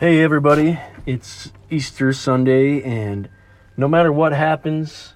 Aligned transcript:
Hey, 0.00 0.22
everybody. 0.22 0.80
It's 1.04 1.52
Easter 1.68 2.14
Sunday, 2.14 2.82
and 2.82 3.28
no 3.76 3.86
matter 3.86 4.10
what 4.10 4.32
happens, 4.32 5.12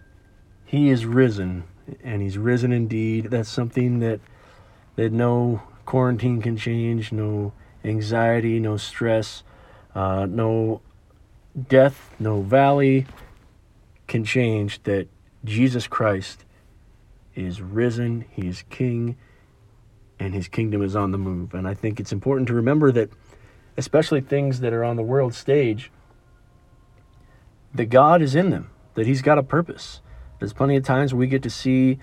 He 0.67 0.91
is 0.91 1.07
risen, 1.07 1.64
and 2.03 2.21
He's 2.21 2.37
risen 2.37 2.71
indeed. 2.71 3.31
That's 3.31 3.49
something 3.49 4.00
that, 4.00 4.20
that 4.97 5.10
no 5.10 5.62
quarantine 5.86 6.42
can 6.42 6.58
change, 6.58 7.12
no 7.12 7.55
anxiety, 7.83 8.61
no 8.61 8.77
stress, 8.77 9.43
uh, 9.95 10.27
no 10.29 10.83
death, 11.66 12.14
no 12.19 12.43
valley 12.43 13.07
can 14.07 14.23
change 14.23 14.82
that 14.82 15.09
Jesus 15.46 15.87
Christ 15.87 16.45
is 17.35 17.62
risen, 17.62 18.27
He 18.30 18.48
is 18.48 18.64
King, 18.69 19.16
and 20.19 20.35
His 20.35 20.46
kingdom 20.46 20.82
is 20.82 20.95
on 20.95 21.11
the 21.11 21.16
move. 21.16 21.55
And 21.55 21.66
I 21.66 21.73
think 21.73 21.98
it's 22.01 22.12
important 22.12 22.48
to 22.48 22.55
remember 22.55 22.93
that 22.93 23.09
especially 23.77 24.20
things 24.20 24.61
that 24.61 24.72
are 24.72 24.84
on 24.84 24.96
the 24.96 25.02
world 25.02 25.34
stage, 25.34 25.91
that 27.74 27.87
God 27.87 28.23
is 28.23 28.34
in 28.34 28.51
them, 28.51 28.70
that 28.95 29.06
He's 29.06 29.23
got 29.23 29.38
a 29.38 29.42
purpose. 29.42 30.01
There's 30.38 30.52
plenty 30.52 30.77
of 30.77 30.84
times 30.84 31.15
we 31.15 31.27
get 31.27 31.42
to 31.42 31.51
see 31.51 31.98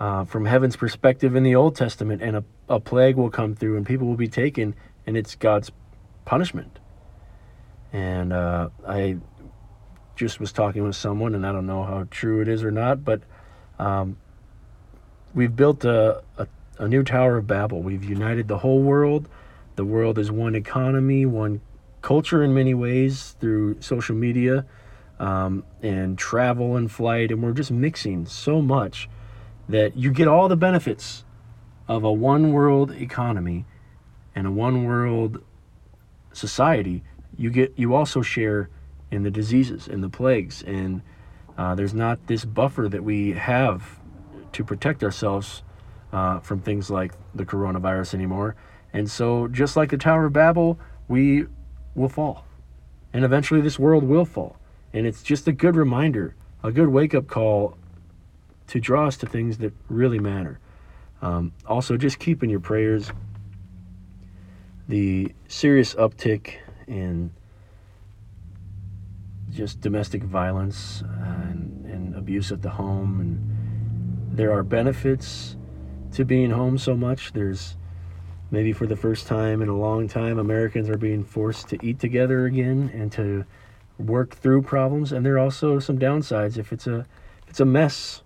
uh, 0.00 0.24
from 0.24 0.44
heaven's 0.44 0.76
perspective 0.76 1.34
in 1.34 1.42
the 1.42 1.54
Old 1.54 1.74
Testament, 1.74 2.22
and 2.22 2.36
a, 2.36 2.44
a 2.68 2.80
plague 2.80 3.16
will 3.16 3.30
come 3.30 3.54
through, 3.54 3.76
and 3.76 3.86
people 3.86 4.06
will 4.06 4.16
be 4.16 4.28
taken, 4.28 4.74
and 5.06 5.16
it's 5.16 5.34
God's 5.34 5.72
punishment. 6.24 6.78
And 7.92 8.32
uh, 8.32 8.68
I 8.86 9.16
just 10.16 10.38
was 10.38 10.52
talking 10.52 10.82
with 10.84 10.96
someone, 10.96 11.34
and 11.34 11.46
I 11.46 11.52
don't 11.52 11.66
know 11.66 11.84
how 11.84 12.06
true 12.10 12.40
it 12.40 12.48
is 12.48 12.62
or 12.62 12.70
not, 12.70 13.04
but 13.04 13.22
um, 13.78 14.16
we've 15.34 15.54
built 15.54 15.84
a, 15.84 16.22
a, 16.38 16.46
a 16.78 16.88
new 16.88 17.02
Tower 17.02 17.38
of 17.38 17.46
Babel. 17.46 17.82
We've 17.82 18.04
united 18.04 18.48
the 18.48 18.58
whole 18.58 18.82
world 18.82 19.28
the 19.76 19.84
world 19.84 20.18
is 20.18 20.30
one 20.30 20.54
economy, 20.54 21.24
one 21.26 21.60
culture 22.02 22.42
in 22.42 22.52
many 22.54 22.74
ways 22.74 23.36
through 23.40 23.80
social 23.80 24.14
media 24.14 24.64
um, 25.18 25.64
and 25.82 26.18
travel 26.18 26.76
and 26.76 26.90
flight, 26.90 27.30
and 27.30 27.42
we're 27.42 27.52
just 27.52 27.70
mixing 27.70 28.26
so 28.26 28.60
much 28.60 29.08
that 29.68 29.96
you 29.96 30.10
get 30.10 30.28
all 30.28 30.48
the 30.48 30.56
benefits 30.56 31.24
of 31.88 32.04
a 32.04 32.12
one 32.12 32.52
world 32.52 32.90
economy 32.90 33.64
and 34.34 34.46
a 34.46 34.50
one 34.50 34.84
world 34.84 35.42
society. 36.32 37.02
You 37.36 37.50
get 37.50 37.72
you 37.76 37.94
also 37.94 38.22
share 38.22 38.68
in 39.10 39.22
the 39.22 39.30
diseases 39.30 39.88
and 39.88 40.02
the 40.02 40.08
plagues, 40.08 40.62
and 40.62 41.02
uh, 41.56 41.74
there's 41.74 41.94
not 41.94 42.26
this 42.26 42.44
buffer 42.44 42.88
that 42.88 43.02
we 43.02 43.32
have 43.32 43.98
to 44.52 44.64
protect 44.64 45.02
ourselves 45.02 45.62
uh, 46.12 46.40
from 46.40 46.60
things 46.60 46.90
like 46.90 47.12
the 47.34 47.44
coronavirus 47.44 48.14
anymore. 48.14 48.56
And 48.92 49.10
so, 49.10 49.48
just 49.48 49.76
like 49.76 49.90
the 49.90 49.98
Tower 49.98 50.26
of 50.26 50.32
Babel, 50.32 50.78
we 51.08 51.46
will 51.94 52.08
fall. 52.08 52.46
And 53.12 53.24
eventually, 53.24 53.60
this 53.60 53.78
world 53.78 54.04
will 54.04 54.24
fall. 54.24 54.56
And 54.92 55.06
it's 55.06 55.22
just 55.22 55.46
a 55.46 55.52
good 55.52 55.76
reminder, 55.76 56.34
a 56.62 56.72
good 56.72 56.88
wake 56.88 57.14
up 57.14 57.26
call 57.26 57.76
to 58.68 58.80
draw 58.80 59.06
us 59.06 59.16
to 59.18 59.26
things 59.26 59.58
that 59.58 59.72
really 59.88 60.18
matter. 60.18 60.58
Um, 61.22 61.52
also, 61.66 61.96
just 61.96 62.18
keep 62.18 62.42
in 62.42 62.50
your 62.50 62.60
prayers 62.60 63.10
the 64.88 65.32
serious 65.48 65.94
uptick 65.94 66.54
in 66.86 67.30
just 69.50 69.80
domestic 69.80 70.22
violence 70.22 71.02
and, 71.02 71.84
and 71.86 72.14
abuse 72.14 72.52
at 72.52 72.62
the 72.62 72.70
home. 72.70 73.20
And 73.20 74.36
there 74.38 74.52
are 74.52 74.62
benefits 74.62 75.56
to 76.12 76.24
being 76.24 76.50
home 76.50 76.78
so 76.78 76.94
much. 76.96 77.32
There's 77.32 77.76
maybe 78.50 78.72
for 78.72 78.86
the 78.86 78.96
first 78.96 79.26
time 79.26 79.62
in 79.62 79.68
a 79.68 79.76
long 79.76 80.08
time, 80.08 80.38
Americans 80.38 80.88
are 80.88 80.98
being 80.98 81.24
forced 81.24 81.68
to 81.68 81.78
eat 81.84 81.98
together 81.98 82.46
again 82.46 82.90
and 82.94 83.10
to 83.12 83.44
work 83.98 84.34
through 84.34 84.62
problems. 84.62 85.12
And 85.12 85.24
there 85.24 85.34
are 85.34 85.38
also 85.38 85.78
some 85.78 85.98
downsides 85.98 86.58
if 86.58 86.72
it's 86.72 86.86
a 86.86 87.00
if 87.42 87.50
it's 87.50 87.60
a 87.60 87.64
mess 87.64 88.22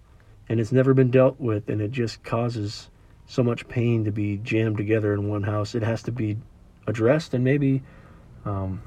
and 0.49 0.61
it's 0.61 0.73
never 0.73 0.95
been 0.95 1.11
dealt 1.11 1.39
with 1.39 1.69
and 1.69 1.81
it 1.81 1.91
just 1.91 2.23
causes 2.23 2.91
so 3.27 3.43
much 3.43 3.69
pain 3.69 4.05
to 4.05 4.11
be 4.11 4.39
jammed 4.39 4.77
together 4.77 5.15
in 5.15 5.29
one 5.29 5.45
house. 5.45 5.75
It 5.75 5.83
has 5.83 6.03
to 6.05 6.13
be 6.13 6.37
addressed 6.87 7.35
and 7.35 7.45
maybe 7.45 7.83
um, 8.45 8.83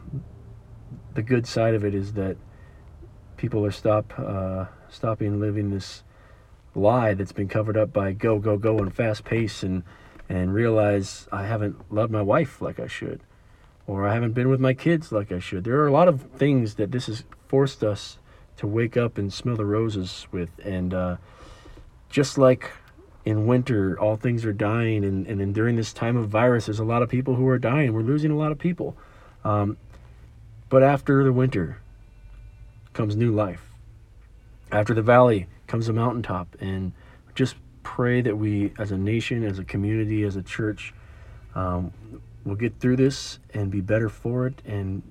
the 1.14 1.22
good 1.22 1.48
side 1.48 1.76
of 1.76 1.86
it 1.86 1.96
is 1.96 2.14
that 2.14 2.36
people 3.38 3.66
are 3.66 3.72
stop 3.72 4.14
uh, 4.18 4.66
stopping 4.90 5.40
living 5.40 5.70
this 5.72 6.04
lie 6.76 7.14
that's 7.14 7.32
been 7.32 7.48
covered 7.48 7.78
up 7.78 7.94
by 7.94 8.12
go 8.12 8.40
go 8.40 8.58
go 8.58 8.80
and 8.80 8.94
fast 8.94 9.24
pace 9.24 9.64
and 9.64 9.84
and 10.30 10.54
realize 10.54 11.28
I 11.32 11.46
haven't 11.46 11.92
loved 11.92 12.12
my 12.12 12.22
wife 12.22 12.62
like 12.62 12.80
I 12.80 12.88
should, 12.88 13.22
or 13.88 14.08
I 14.08 14.14
haven't 14.14 14.34
been 14.34 14.50
with 14.50 14.60
my 14.60 14.74
kids 14.74 15.12
like 15.12 15.32
I 15.32 15.40
should. 15.40 15.64
There 15.64 15.80
are 15.80 15.88
a 15.88 15.92
lot 15.92 16.08
of 16.08 16.22
things 16.22 16.76
that 16.76 16.92
this 16.92 17.08
has 17.08 17.24
forced 17.48 17.84
us 17.84 18.18
to 18.58 18.68
wake 18.68 18.98
up 18.98 19.18
and 19.18 19.32
smell 19.32 19.56
the 19.56 19.66
roses 19.66 20.28
with. 20.32 20.50
And 20.64 20.94
uh, 20.94 21.18
just 22.10 22.38
like 22.38 22.72
in 23.26 23.48
winter, 23.48 24.00
all 24.00 24.16
things 24.16 24.46
are 24.46 24.54
dying, 24.54 25.04
and, 25.04 25.28
and 25.28 25.54
during 25.54 25.76
this 25.76 25.94
time 25.94 26.18
of 26.18 26.30
virus, 26.30 26.66
there's 26.66 26.80
a 26.80 26.86
lot 26.86 27.02
of 27.02 27.10
people 27.10 27.36
who 27.36 27.48
are 27.48 27.60
dying. 27.60 27.94
We're 27.94 28.02
losing 28.02 28.32
a 28.32 28.38
lot 28.38 28.52
of 28.52 28.60
people. 28.60 28.96
Um, 29.44 29.78
but 30.70 30.84
after 30.84 31.24
the 31.24 31.34
winter 31.34 31.80
comes 32.94 33.16
new 33.16 33.32
life. 33.32 33.62
After 34.72 34.94
the 34.94 35.02
valley 35.02 35.48
comes 35.68 35.90
a 35.90 35.94
mountaintop, 35.94 36.56
and 36.60 36.94
just 37.36 37.56
pray 37.84 38.22
that 38.22 38.38
we, 38.38 38.74
as 38.78 38.92
a 38.92 38.98
nation, 38.98 39.44
as 39.44 39.60
a 39.60 39.64
community, 39.64 40.24
as 40.24 40.36
a 40.36 40.42
church, 40.42 40.94
um, 41.56 41.92
will 42.46 42.56
get 42.56 42.80
through 42.80 42.98
this 42.98 43.40
and 43.54 43.72
be 43.72 43.82
better 43.82 44.10
for 44.10 44.48
it. 44.48 44.62
And 44.66 45.04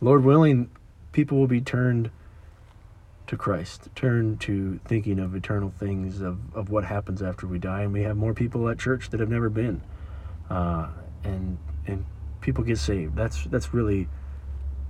Lord 0.00 0.24
willing, 0.24 0.70
people 1.12 1.38
will 1.38 1.46
be 1.46 1.60
turned 1.60 2.10
to 3.26 3.36
Christ, 3.36 3.88
turned 3.94 4.40
to 4.42 4.80
thinking 4.84 5.18
of 5.18 5.34
eternal 5.34 5.72
things, 5.78 6.20
of, 6.20 6.38
of 6.54 6.70
what 6.70 6.84
happens 6.84 7.22
after 7.22 7.46
we 7.46 7.58
die. 7.58 7.82
And 7.82 7.92
we 7.92 8.02
have 8.02 8.16
more 8.16 8.34
people 8.34 8.68
at 8.68 8.78
church 8.78 9.10
that 9.10 9.20
have 9.20 9.30
never 9.30 9.48
been. 9.48 9.82
Uh, 10.50 10.88
and 11.22 11.58
and 11.86 12.04
people 12.40 12.64
get 12.64 12.78
saved. 12.78 13.16
That's 13.16 13.44
that's 13.44 13.72
really 13.72 14.08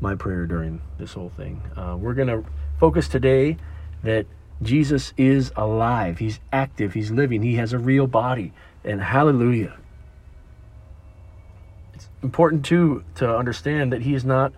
my 0.00 0.14
prayer 0.14 0.46
during 0.46 0.80
this 0.98 1.12
whole 1.12 1.30
thing. 1.30 1.62
Uh, 1.76 1.96
we're 1.98 2.14
gonna 2.14 2.42
focus 2.78 3.08
today 3.08 3.56
that 4.02 4.26
Jesus 4.64 5.12
is 5.16 5.52
alive. 5.56 6.18
He's 6.18 6.40
active. 6.52 6.94
He's 6.94 7.10
living. 7.10 7.42
He 7.42 7.56
has 7.56 7.72
a 7.72 7.78
real 7.78 8.06
body. 8.06 8.52
And 8.84 9.00
hallelujah. 9.00 9.76
It's 11.94 12.08
important 12.22 12.64
too 12.64 13.04
to 13.16 13.36
understand 13.36 13.92
that 13.92 14.02
he 14.02 14.14
is 14.14 14.24
not 14.24 14.52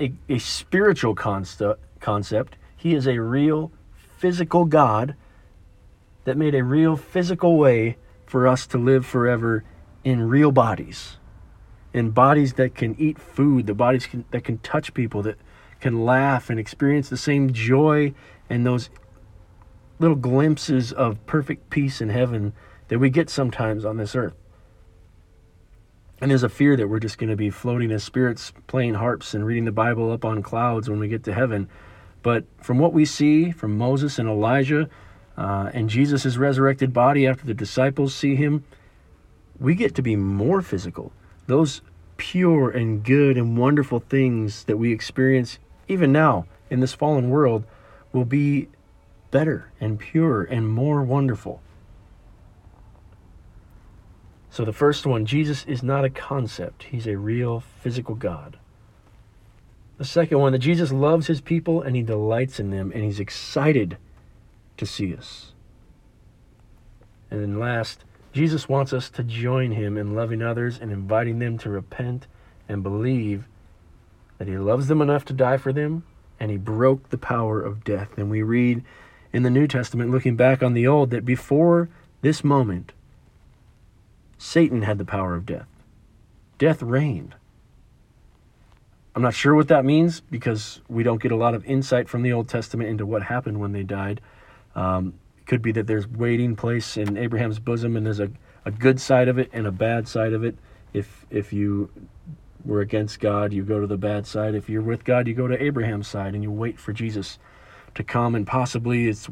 a, 0.00 0.12
a 0.28 0.38
spiritual 0.38 1.14
concept, 1.14 1.80
concept. 2.00 2.56
He 2.76 2.94
is 2.94 3.06
a 3.06 3.18
real 3.18 3.70
physical 4.18 4.64
God 4.64 5.14
that 6.24 6.36
made 6.36 6.54
a 6.54 6.64
real 6.64 6.96
physical 6.96 7.56
way 7.56 7.96
for 8.26 8.46
us 8.46 8.66
to 8.68 8.78
live 8.78 9.04
forever 9.04 9.64
in 10.04 10.28
real 10.28 10.52
bodies. 10.52 11.16
In 11.92 12.10
bodies 12.10 12.54
that 12.54 12.74
can 12.74 12.96
eat 12.98 13.18
food, 13.18 13.66
the 13.66 13.74
bodies 13.74 14.06
can, 14.06 14.24
that 14.30 14.44
can 14.44 14.58
touch 14.58 14.94
people, 14.94 15.22
that 15.22 15.36
can 15.80 16.04
laugh 16.04 16.48
and 16.48 16.58
experience 16.58 17.08
the 17.08 17.16
same 17.16 17.52
joy 17.52 18.14
and 18.52 18.66
those 18.66 18.90
little 19.98 20.16
glimpses 20.16 20.92
of 20.92 21.24
perfect 21.24 21.70
peace 21.70 22.02
in 22.02 22.10
heaven 22.10 22.52
that 22.88 22.98
we 22.98 23.08
get 23.08 23.30
sometimes 23.30 23.82
on 23.82 23.96
this 23.96 24.14
earth. 24.14 24.34
And 26.20 26.30
there's 26.30 26.42
a 26.42 26.50
fear 26.50 26.76
that 26.76 26.86
we're 26.86 27.00
just 27.00 27.16
going 27.16 27.30
to 27.30 27.36
be 27.36 27.48
floating 27.48 27.90
as 27.90 28.04
spirits, 28.04 28.52
playing 28.66 28.94
harps 28.94 29.32
and 29.32 29.46
reading 29.46 29.64
the 29.64 29.72
Bible 29.72 30.12
up 30.12 30.24
on 30.26 30.42
clouds 30.42 30.90
when 30.90 31.00
we 31.00 31.08
get 31.08 31.24
to 31.24 31.32
heaven. 31.32 31.66
But 32.22 32.44
from 32.60 32.78
what 32.78 32.92
we 32.92 33.06
see 33.06 33.52
from 33.52 33.78
Moses 33.78 34.18
and 34.18 34.28
Elijah 34.28 34.90
uh, 35.38 35.70
and 35.72 35.88
Jesus' 35.88 36.36
resurrected 36.36 36.92
body 36.92 37.26
after 37.26 37.46
the 37.46 37.54
disciples 37.54 38.14
see 38.14 38.36
him, 38.36 38.64
we 39.58 39.74
get 39.74 39.94
to 39.94 40.02
be 40.02 40.14
more 40.14 40.60
physical. 40.60 41.10
Those 41.46 41.80
pure 42.18 42.68
and 42.68 43.02
good 43.02 43.38
and 43.38 43.56
wonderful 43.56 44.00
things 44.00 44.64
that 44.64 44.76
we 44.76 44.92
experience 44.92 45.58
even 45.88 46.12
now 46.12 46.44
in 46.68 46.80
this 46.80 46.92
fallen 46.92 47.30
world, 47.30 47.64
will 48.12 48.24
be 48.24 48.68
better 49.30 49.70
and 49.80 49.98
purer 49.98 50.44
and 50.44 50.68
more 50.68 51.02
wonderful. 51.02 51.60
So, 54.50 54.64
the 54.64 54.72
first 54.72 55.06
one 55.06 55.24
Jesus 55.24 55.64
is 55.64 55.82
not 55.82 56.04
a 56.04 56.10
concept, 56.10 56.84
he's 56.84 57.06
a 57.06 57.16
real 57.16 57.60
physical 57.80 58.14
God. 58.14 58.58
The 59.98 60.04
second 60.04 60.38
one 60.38 60.52
that 60.52 60.58
Jesus 60.58 60.92
loves 60.92 61.26
his 61.26 61.40
people 61.40 61.80
and 61.80 61.94
he 61.94 62.02
delights 62.02 62.58
in 62.58 62.70
them 62.70 62.90
and 62.92 63.04
he's 63.04 63.20
excited 63.20 63.96
to 64.76 64.84
see 64.84 65.14
us. 65.14 65.52
And 67.30 67.40
then 67.40 67.58
last, 67.58 68.04
Jesus 68.32 68.68
wants 68.68 68.92
us 68.92 69.08
to 69.10 69.22
join 69.22 69.72
him 69.72 69.96
in 69.96 70.14
loving 70.14 70.42
others 70.42 70.78
and 70.78 70.90
inviting 70.90 71.38
them 71.38 71.56
to 71.58 71.70
repent 71.70 72.26
and 72.68 72.82
believe 72.82 73.44
that 74.38 74.48
he 74.48 74.58
loves 74.58 74.88
them 74.88 75.00
enough 75.00 75.24
to 75.26 75.32
die 75.32 75.56
for 75.56 75.72
them, 75.72 76.04
and 76.38 76.50
he 76.50 76.56
broke 76.56 77.10
the 77.10 77.18
power 77.18 77.60
of 77.60 77.84
death. 77.84 78.08
And 78.16 78.30
we 78.30 78.42
read 78.42 78.82
in 79.32 79.42
the 79.42 79.50
New 79.50 79.66
Testament, 79.66 80.10
looking 80.10 80.36
back 80.36 80.62
on 80.62 80.74
the 80.74 80.86
Old, 80.86 81.10
that 81.10 81.24
before 81.24 81.88
this 82.20 82.44
moment, 82.44 82.92
Satan 84.38 84.82
had 84.82 84.98
the 84.98 85.04
power 85.04 85.34
of 85.34 85.46
death. 85.46 85.68
Death 86.58 86.82
reigned. 86.82 87.34
I'm 89.14 89.22
not 89.22 89.34
sure 89.34 89.54
what 89.54 89.68
that 89.68 89.84
means 89.84 90.20
because 90.20 90.80
we 90.88 91.02
don't 91.02 91.22
get 91.22 91.32
a 91.32 91.36
lot 91.36 91.54
of 91.54 91.64
insight 91.64 92.08
from 92.08 92.22
the 92.22 92.32
Old 92.32 92.48
Testament 92.48 92.88
into 92.88 93.04
what 93.04 93.22
happened 93.22 93.60
when 93.60 93.72
they 93.72 93.82
died. 93.82 94.20
Um, 94.74 95.14
could 95.46 95.60
be 95.60 95.72
that 95.72 95.86
there's 95.86 96.08
waiting 96.08 96.56
place 96.56 96.96
in 96.96 97.16
Abraham's 97.16 97.58
bosom, 97.58 97.96
and 97.96 98.06
there's 98.06 98.20
a, 98.20 98.30
a 98.64 98.70
good 98.70 99.00
side 99.00 99.28
of 99.28 99.38
it 99.38 99.50
and 99.52 99.66
a 99.66 99.72
bad 99.72 100.08
side 100.08 100.32
of 100.32 100.44
it. 100.44 100.56
If 100.92 101.26
if 101.30 101.52
you 101.52 101.90
were 102.64 102.80
against 102.80 103.20
God, 103.20 103.52
you 103.52 103.64
go 103.64 103.80
to 103.80 103.86
the 103.86 103.96
bad 103.96 104.26
side. 104.26 104.54
If 104.54 104.68
you're 104.68 104.82
with 104.82 105.04
God, 105.04 105.26
you 105.26 105.34
go 105.34 105.48
to 105.48 105.62
Abraham's 105.62 106.08
side, 106.08 106.34
and 106.34 106.42
you 106.42 106.50
wait 106.50 106.78
for 106.78 106.92
Jesus 106.92 107.38
to 107.94 108.04
come. 108.04 108.34
And 108.34 108.46
possibly 108.46 109.08
it's 109.08 109.28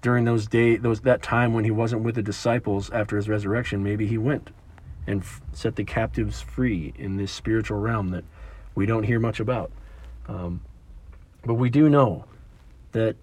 during 0.00 0.24
those 0.24 0.46
day 0.46 0.76
those 0.76 1.00
that 1.02 1.22
time 1.22 1.54
when 1.54 1.64
he 1.64 1.70
wasn't 1.70 2.02
with 2.02 2.16
the 2.16 2.22
disciples 2.22 2.90
after 2.90 3.16
his 3.16 3.28
resurrection. 3.28 3.82
Maybe 3.82 4.06
he 4.06 4.18
went 4.18 4.50
and 5.06 5.22
f- 5.22 5.40
set 5.52 5.76
the 5.76 5.84
captives 5.84 6.40
free 6.40 6.92
in 6.96 7.16
this 7.16 7.32
spiritual 7.32 7.78
realm 7.78 8.08
that 8.10 8.24
we 8.74 8.86
don't 8.86 9.04
hear 9.04 9.20
much 9.20 9.40
about. 9.40 9.70
Um, 10.28 10.62
but 11.44 11.54
we 11.54 11.70
do 11.70 11.88
know 11.88 12.24
that 12.92 13.16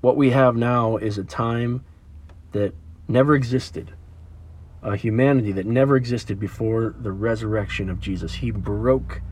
what 0.00 0.16
we 0.16 0.30
have 0.30 0.56
now 0.56 0.96
is 0.96 1.18
a 1.18 1.24
time 1.24 1.84
that 2.52 2.74
never 3.08 3.34
existed, 3.34 3.92
a 4.84 4.96
humanity 4.96 5.50
that 5.52 5.66
never 5.66 5.96
existed 5.96 6.38
before 6.38 6.94
the 6.98 7.10
resurrection 7.10 7.88
of 7.88 8.00
Jesus. 8.00 8.34
He 8.34 8.50
broke 8.50 9.22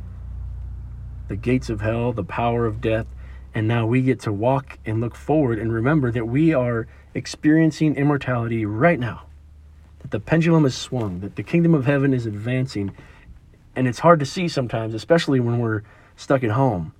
the 1.28 1.37
gates 1.37 1.69
of 1.69 1.82
hell, 1.82 2.12
the 2.12 2.25
power 2.25 2.66
of 2.66 2.81
death, 2.81 3.06
and 3.54 3.69
now 3.69 3.87
we 3.87 4.00
get 4.00 4.20
to 4.20 4.32
walk 4.32 4.78
and 4.87 5.00
look 5.00 5.14
forward 5.14 5.58
and 5.58 5.72
remember 5.72 6.10
that 6.10 6.26
we 6.26 6.54
are 6.54 6.88
experiencing 7.14 7.96
immortality 7.96 8.64
right 8.64 8.99
now. 8.99 9.26
That 10.00 10.10
the 10.10 10.20
pendulum 10.20 10.64
is 10.64 10.75
swung, 10.75 11.20
that 11.20 11.37
the 11.37 11.43
kingdom 11.43 11.75
of 11.75 11.84
heaven 11.84 12.14
is 12.14 12.25
advancing. 12.25 12.93
And 13.76 13.87
it's 13.87 14.00
hard 14.00 14.20
to 14.20 14.26
see 14.26 14.49
sometimes, 14.49 14.94
especially 14.94 15.38
when 15.38 15.58
we're 15.58 15.82
stuck 16.16 16.43
at 16.43 16.50
home. 16.50 16.94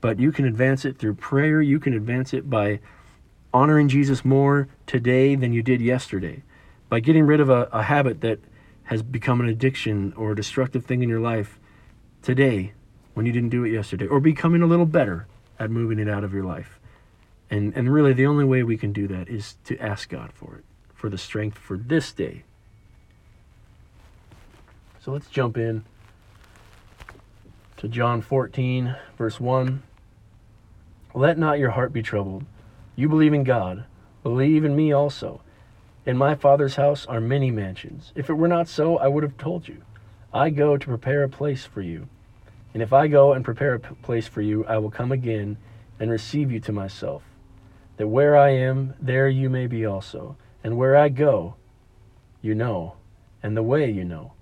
But 0.00 0.20
you 0.20 0.30
can 0.30 0.44
advance 0.44 0.84
it 0.84 0.98
through 0.98 1.14
prayer. 1.14 1.60
You 1.60 1.80
can 1.80 1.94
advance 1.94 2.32
it 2.32 2.48
by 2.48 2.78
honoring 3.52 3.88
Jesus 3.88 4.24
more 4.24 4.68
today 4.86 5.34
than 5.34 5.52
you 5.52 5.62
did 5.62 5.80
yesterday. 5.80 6.42
By 6.88 7.00
getting 7.00 7.26
rid 7.26 7.40
of 7.40 7.48
a, 7.48 7.68
a 7.72 7.82
habit 7.82 8.20
that 8.20 8.38
has 8.84 9.02
become 9.02 9.40
an 9.40 9.48
addiction 9.48 10.12
or 10.16 10.32
a 10.32 10.36
destructive 10.36 10.84
thing 10.84 11.02
in 11.02 11.08
your 11.08 11.20
life 11.20 11.58
today 12.22 12.72
when 13.14 13.26
you 13.26 13.32
didn't 13.32 13.48
do 13.48 13.64
it 13.64 13.72
yesterday. 13.72 14.06
Or 14.06 14.20
becoming 14.20 14.62
a 14.62 14.66
little 14.66 14.86
better 14.86 15.26
at 15.58 15.70
moving 15.70 15.98
it 15.98 16.08
out 16.08 16.22
of 16.22 16.32
your 16.32 16.44
life. 16.44 16.78
And, 17.50 17.76
and 17.76 17.92
really, 17.92 18.12
the 18.12 18.26
only 18.26 18.44
way 18.44 18.62
we 18.62 18.76
can 18.76 18.92
do 18.92 19.06
that 19.08 19.28
is 19.28 19.56
to 19.64 19.78
ask 19.78 20.08
God 20.08 20.32
for 20.32 20.56
it, 20.56 20.64
for 20.94 21.08
the 21.08 21.18
strength 21.18 21.58
for 21.58 21.76
this 21.76 22.12
day. 22.12 22.44
So 25.00 25.12
let's 25.12 25.28
jump 25.28 25.56
in 25.56 25.84
to 27.76 27.88
John 27.88 28.20
14, 28.20 28.96
verse 29.16 29.38
1. 29.38 29.82
Let 31.14 31.38
not 31.38 31.58
your 31.58 31.70
heart 31.70 31.92
be 31.92 32.02
troubled. 32.02 32.44
You 32.96 33.08
believe 33.08 33.32
in 33.32 33.44
God, 33.44 33.84
believe 34.22 34.64
in 34.64 34.74
me 34.74 34.92
also. 34.92 35.40
In 36.06 36.16
my 36.16 36.36
Father's 36.36 36.76
house 36.76 37.04
are 37.06 37.20
many 37.20 37.50
mansions. 37.50 38.12
If 38.14 38.30
it 38.30 38.34
were 38.34 38.46
not 38.46 38.68
so, 38.68 38.96
I 38.96 39.08
would 39.08 39.24
have 39.24 39.36
told 39.36 39.66
you. 39.66 39.82
I 40.32 40.50
go 40.50 40.76
to 40.76 40.86
prepare 40.86 41.24
a 41.24 41.28
place 41.28 41.66
for 41.66 41.82
you. 41.82 42.08
And 42.72 42.80
if 42.80 42.92
I 42.92 43.08
go 43.08 43.32
and 43.32 43.44
prepare 43.44 43.74
a 43.74 43.80
place 43.80 44.28
for 44.28 44.40
you, 44.40 44.64
I 44.66 44.78
will 44.78 44.90
come 44.90 45.10
again 45.10 45.56
and 45.98 46.08
receive 46.08 46.52
you 46.52 46.60
to 46.60 46.72
myself, 46.72 47.24
that 47.96 48.06
where 48.06 48.36
I 48.36 48.50
am, 48.50 48.94
there 49.00 49.28
you 49.28 49.50
may 49.50 49.66
be 49.66 49.84
also. 49.84 50.36
And 50.62 50.76
where 50.76 50.96
I 50.96 51.08
go, 51.08 51.56
you 52.40 52.54
know, 52.54 52.96
and 53.42 53.56
the 53.56 53.62
way 53.64 53.90
you 53.90 54.04
know. 54.04 54.34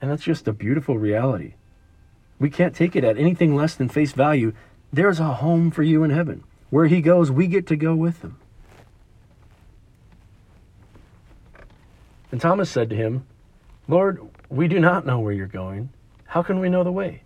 And 0.00 0.10
that's 0.10 0.22
just 0.22 0.46
a 0.46 0.52
beautiful 0.52 0.96
reality. 0.96 1.54
We 2.38 2.50
can't 2.50 2.74
take 2.74 2.94
it 2.94 3.02
at 3.02 3.18
anything 3.18 3.56
less 3.56 3.74
than 3.74 3.88
face 3.88 4.12
value. 4.12 4.52
There's 4.92 5.18
a 5.18 5.34
home 5.34 5.72
for 5.72 5.82
you 5.82 6.04
in 6.04 6.10
heaven. 6.10 6.44
Where 6.70 6.86
he 6.86 7.00
goes, 7.00 7.32
we 7.32 7.48
get 7.48 7.66
to 7.68 7.76
go 7.76 7.96
with 7.96 8.22
him. 8.22 8.38
And 12.36 12.40
Thomas 12.42 12.68
said 12.68 12.90
to 12.90 12.96
him, 12.96 13.26
Lord, 13.88 14.20
we 14.50 14.68
do 14.68 14.78
not 14.78 15.06
know 15.06 15.20
where 15.20 15.32
you're 15.32 15.46
going. 15.46 15.88
How 16.26 16.42
can 16.42 16.60
we 16.60 16.68
know 16.68 16.84
the 16.84 16.92
way? 16.92 17.22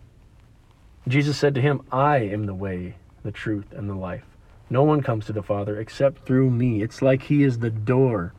Jesus 1.08 1.36
said 1.36 1.52
to 1.56 1.60
him, 1.60 1.82
I 1.90 2.18
am 2.18 2.46
the 2.46 2.54
way, 2.54 2.94
the 3.24 3.32
truth, 3.32 3.72
and 3.72 3.90
the 3.90 3.96
life. 3.96 4.22
No 4.70 4.84
one 4.84 5.02
comes 5.02 5.26
to 5.26 5.32
the 5.32 5.42
Father 5.42 5.80
except 5.80 6.24
through 6.24 6.50
me. 6.50 6.80
It's 6.80 7.02
like 7.02 7.22
he 7.22 7.42
is 7.42 7.58
the 7.58 7.70
door 7.70 8.34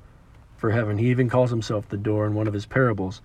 for 0.56 0.72
heaven. 0.72 0.98
He 0.98 1.10
even 1.10 1.28
calls 1.28 1.50
himself 1.50 1.90
the 1.90 1.98
door 1.98 2.26
in 2.26 2.36
one 2.36 2.48
of 2.48 2.54
his 2.54 2.66
parables. 2.66 3.22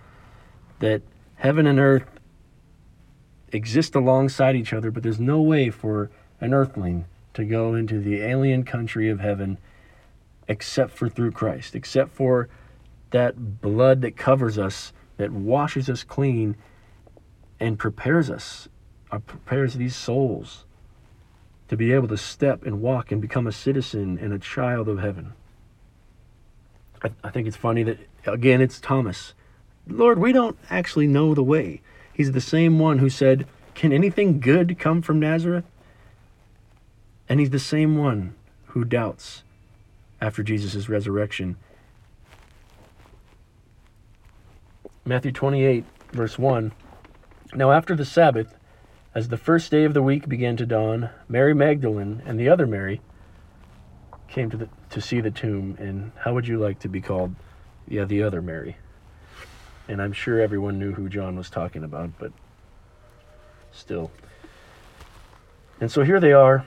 That 0.80 1.02
heaven 1.36 1.68
and 1.68 1.78
earth 1.78 2.18
exist 3.52 3.94
alongside 3.94 4.56
each 4.56 4.72
other, 4.72 4.90
but 4.90 5.04
there's 5.04 5.20
no 5.20 5.40
way 5.40 5.70
for 5.70 6.10
an 6.40 6.52
earthling 6.52 7.04
to 7.34 7.44
go 7.44 7.76
into 7.76 8.00
the 8.00 8.22
alien 8.22 8.64
country 8.64 9.08
of 9.08 9.20
heaven 9.20 9.58
except 10.48 10.90
for 10.90 11.08
through 11.08 11.30
Christ, 11.30 11.76
except 11.76 12.10
for 12.10 12.48
that 13.16 13.62
blood 13.62 14.02
that 14.02 14.14
covers 14.14 14.58
us, 14.58 14.92
that 15.16 15.32
washes 15.32 15.88
us 15.88 16.04
clean 16.04 16.54
and 17.58 17.78
prepares 17.78 18.28
us, 18.28 18.68
uh, 19.10 19.18
prepares 19.20 19.72
these 19.72 19.96
souls 19.96 20.66
to 21.68 21.78
be 21.78 21.94
able 21.94 22.08
to 22.08 22.18
step 22.18 22.66
and 22.66 22.82
walk 22.82 23.10
and 23.10 23.22
become 23.22 23.46
a 23.46 23.52
citizen 23.52 24.18
and 24.20 24.34
a 24.34 24.38
child 24.38 24.86
of 24.86 24.98
heaven. 24.98 25.32
I, 27.02 27.10
I 27.24 27.30
think 27.30 27.48
it's 27.48 27.56
funny 27.56 27.82
that, 27.84 28.00
again, 28.26 28.60
it's 28.60 28.78
Thomas. 28.78 29.32
Lord, 29.88 30.18
we 30.18 30.30
don't 30.30 30.58
actually 30.68 31.06
know 31.06 31.34
the 31.34 31.42
way. 31.42 31.80
He's 32.12 32.32
the 32.32 32.40
same 32.42 32.78
one 32.78 32.98
who 32.98 33.08
said, 33.08 33.46
Can 33.74 33.94
anything 33.94 34.40
good 34.40 34.78
come 34.78 35.00
from 35.00 35.18
Nazareth? 35.18 35.64
And 37.30 37.40
he's 37.40 37.48
the 37.48 37.58
same 37.58 37.96
one 37.96 38.34
who 38.66 38.84
doubts 38.84 39.42
after 40.20 40.42
Jesus' 40.42 40.90
resurrection. 40.90 41.56
Matthew 45.08 45.30
28, 45.30 45.84
verse 46.10 46.36
1. 46.36 46.72
Now, 47.54 47.70
after 47.70 47.94
the 47.94 48.04
Sabbath, 48.04 48.56
as 49.14 49.28
the 49.28 49.36
first 49.36 49.70
day 49.70 49.84
of 49.84 49.94
the 49.94 50.02
week 50.02 50.28
began 50.28 50.56
to 50.56 50.66
dawn, 50.66 51.10
Mary 51.28 51.54
Magdalene 51.54 52.22
and 52.26 52.40
the 52.40 52.48
other 52.48 52.66
Mary 52.66 53.00
came 54.26 54.50
to, 54.50 54.56
the, 54.56 54.68
to 54.90 55.00
see 55.00 55.20
the 55.20 55.30
tomb. 55.30 55.76
And 55.78 56.10
how 56.18 56.34
would 56.34 56.48
you 56.48 56.58
like 56.58 56.80
to 56.80 56.88
be 56.88 57.00
called? 57.00 57.36
Yeah, 57.86 58.04
the 58.04 58.24
other 58.24 58.42
Mary. 58.42 58.78
And 59.86 60.02
I'm 60.02 60.12
sure 60.12 60.40
everyone 60.40 60.80
knew 60.80 60.92
who 60.92 61.08
John 61.08 61.36
was 61.36 61.50
talking 61.50 61.84
about, 61.84 62.10
but 62.18 62.32
still. 63.70 64.10
And 65.80 65.88
so 65.88 66.02
here 66.02 66.18
they 66.18 66.32
are. 66.32 66.66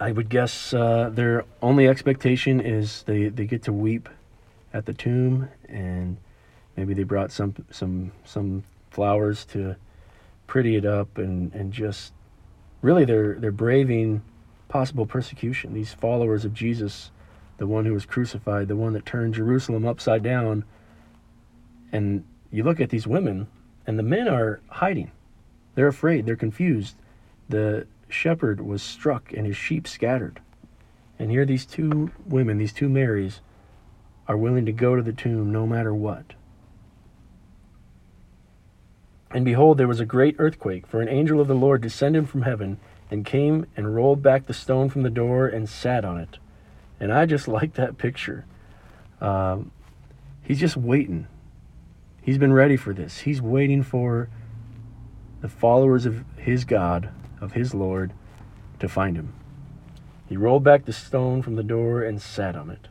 I 0.00 0.12
would 0.12 0.30
guess 0.30 0.72
uh, 0.72 1.10
their 1.12 1.44
only 1.60 1.86
expectation 1.86 2.62
is 2.62 3.02
they, 3.02 3.28
they 3.28 3.44
get 3.44 3.64
to 3.64 3.74
weep 3.74 4.08
at 4.72 4.86
the 4.86 4.94
tomb, 4.94 5.50
and 5.68 6.16
maybe 6.78 6.94
they 6.94 7.02
brought 7.02 7.32
some 7.32 7.54
some 7.70 8.12
some 8.24 8.62
flowers 8.90 9.44
to 9.44 9.74
pretty 10.46 10.76
it 10.76 10.86
up 10.86 11.18
and, 11.18 11.52
and 11.52 11.72
just 11.72 12.12
really 12.82 13.04
they're 13.04 13.34
they're 13.34 13.50
braving 13.50 14.22
possible 14.68 15.04
persecution. 15.04 15.74
These 15.74 15.92
followers 15.92 16.44
of 16.44 16.54
Jesus, 16.54 17.10
the 17.56 17.66
one 17.66 17.84
who 17.84 17.94
was 17.94 18.06
crucified, 18.06 18.68
the 18.68 18.76
one 18.76 18.92
that 18.92 19.04
turned 19.04 19.34
Jerusalem 19.34 19.86
upside 19.86 20.22
down. 20.22 20.64
And 21.90 22.24
you 22.52 22.62
look 22.62 22.80
at 22.80 22.90
these 22.90 23.06
women, 23.06 23.48
and 23.86 23.98
the 23.98 24.02
men 24.02 24.28
are 24.28 24.60
hiding. 24.68 25.10
They're 25.74 25.88
afraid, 25.88 26.26
they're 26.26 26.36
confused. 26.36 26.96
The 27.48 27.86
shepherd 28.08 28.60
was 28.60 28.82
struck 28.82 29.32
and 29.32 29.46
his 29.46 29.56
sheep 29.56 29.88
scattered. 29.88 30.40
And 31.18 31.30
here 31.30 31.44
these 31.44 31.66
two 31.66 32.12
women, 32.26 32.58
these 32.58 32.72
two 32.72 32.88
Marys, 32.88 33.40
are 34.28 34.36
willing 34.36 34.66
to 34.66 34.72
go 34.72 34.94
to 34.94 35.02
the 35.02 35.12
tomb 35.12 35.50
no 35.50 35.66
matter 35.66 35.94
what. 35.94 36.34
And 39.30 39.44
behold, 39.44 39.78
there 39.78 39.88
was 39.88 40.00
a 40.00 40.06
great 40.06 40.36
earthquake, 40.38 40.86
for 40.86 41.00
an 41.00 41.08
angel 41.08 41.40
of 41.40 41.48
the 41.48 41.54
Lord 41.54 41.82
descended 41.82 42.28
from 42.28 42.42
heaven 42.42 42.78
and 43.10 43.26
came 43.26 43.66
and 43.76 43.94
rolled 43.94 44.22
back 44.22 44.46
the 44.46 44.54
stone 44.54 44.88
from 44.88 45.02
the 45.02 45.10
door 45.10 45.46
and 45.46 45.68
sat 45.68 46.04
on 46.04 46.18
it. 46.18 46.38
And 46.98 47.12
I 47.12 47.26
just 47.26 47.48
like 47.48 47.74
that 47.74 47.98
picture. 47.98 48.46
Um, 49.20 49.70
he's 50.42 50.60
just 50.60 50.76
waiting. 50.76 51.26
He's 52.22 52.38
been 52.38 52.52
ready 52.52 52.76
for 52.76 52.92
this. 52.92 53.20
He's 53.20 53.40
waiting 53.40 53.82
for 53.82 54.28
the 55.40 55.48
followers 55.48 56.04
of 56.04 56.24
his 56.36 56.64
God, 56.64 57.10
of 57.40 57.52
his 57.52 57.74
Lord, 57.74 58.12
to 58.80 58.88
find 58.88 59.16
him. 59.16 59.32
He 60.28 60.36
rolled 60.36 60.64
back 60.64 60.84
the 60.84 60.92
stone 60.92 61.42
from 61.42 61.56
the 61.56 61.62
door 61.62 62.02
and 62.02 62.20
sat 62.20 62.54
on 62.54 62.70
it. 62.70 62.88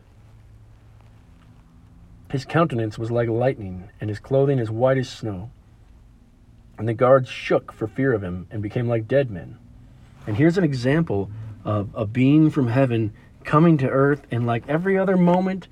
His 2.30 2.44
countenance 2.44 2.98
was 2.98 3.10
like 3.10 3.28
lightning, 3.28 3.90
and 4.00 4.10
his 4.10 4.18
clothing 4.18 4.58
as 4.58 4.70
white 4.70 4.98
as 4.98 5.08
snow. 5.08 5.50
And 6.78 6.88
the 6.88 6.94
guards 6.94 7.28
shook 7.28 7.72
for 7.72 7.86
fear 7.86 8.14
of 8.14 8.22
him 8.22 8.46
and 8.50 8.62
became 8.62 8.88
like 8.88 9.08
dead 9.08 9.30
men. 9.30 9.58
And 10.26 10.36
here's 10.36 10.56
an 10.56 10.64
example 10.64 11.30
of 11.64 11.90
a 11.94 12.06
being 12.06 12.50
from 12.50 12.68
heaven 12.68 13.12
coming 13.44 13.78
to 13.78 13.88
earth, 13.88 14.26
and 14.30 14.46
like 14.46 14.62
every 14.68 14.96
other 14.96 15.16
moment 15.16 15.68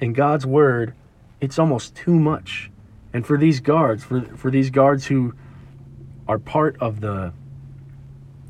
in 0.00 0.12
God's 0.12 0.46
word, 0.46 0.94
it's 1.40 1.58
almost 1.58 1.94
too 1.94 2.18
much. 2.18 2.70
And 3.12 3.26
for 3.26 3.38
these 3.38 3.60
guards, 3.60 4.02
for, 4.04 4.22
for 4.22 4.50
these 4.50 4.70
guards 4.70 5.06
who 5.06 5.34
are 6.26 6.38
part 6.38 6.76
of 6.80 7.00
the 7.00 7.32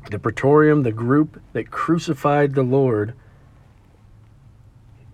the 0.09 0.17
praetorium, 0.17 0.83
the 0.83 0.91
group 0.91 1.41
that 1.53 1.69
crucified 1.69 2.55
the 2.55 2.63
Lord, 2.63 3.13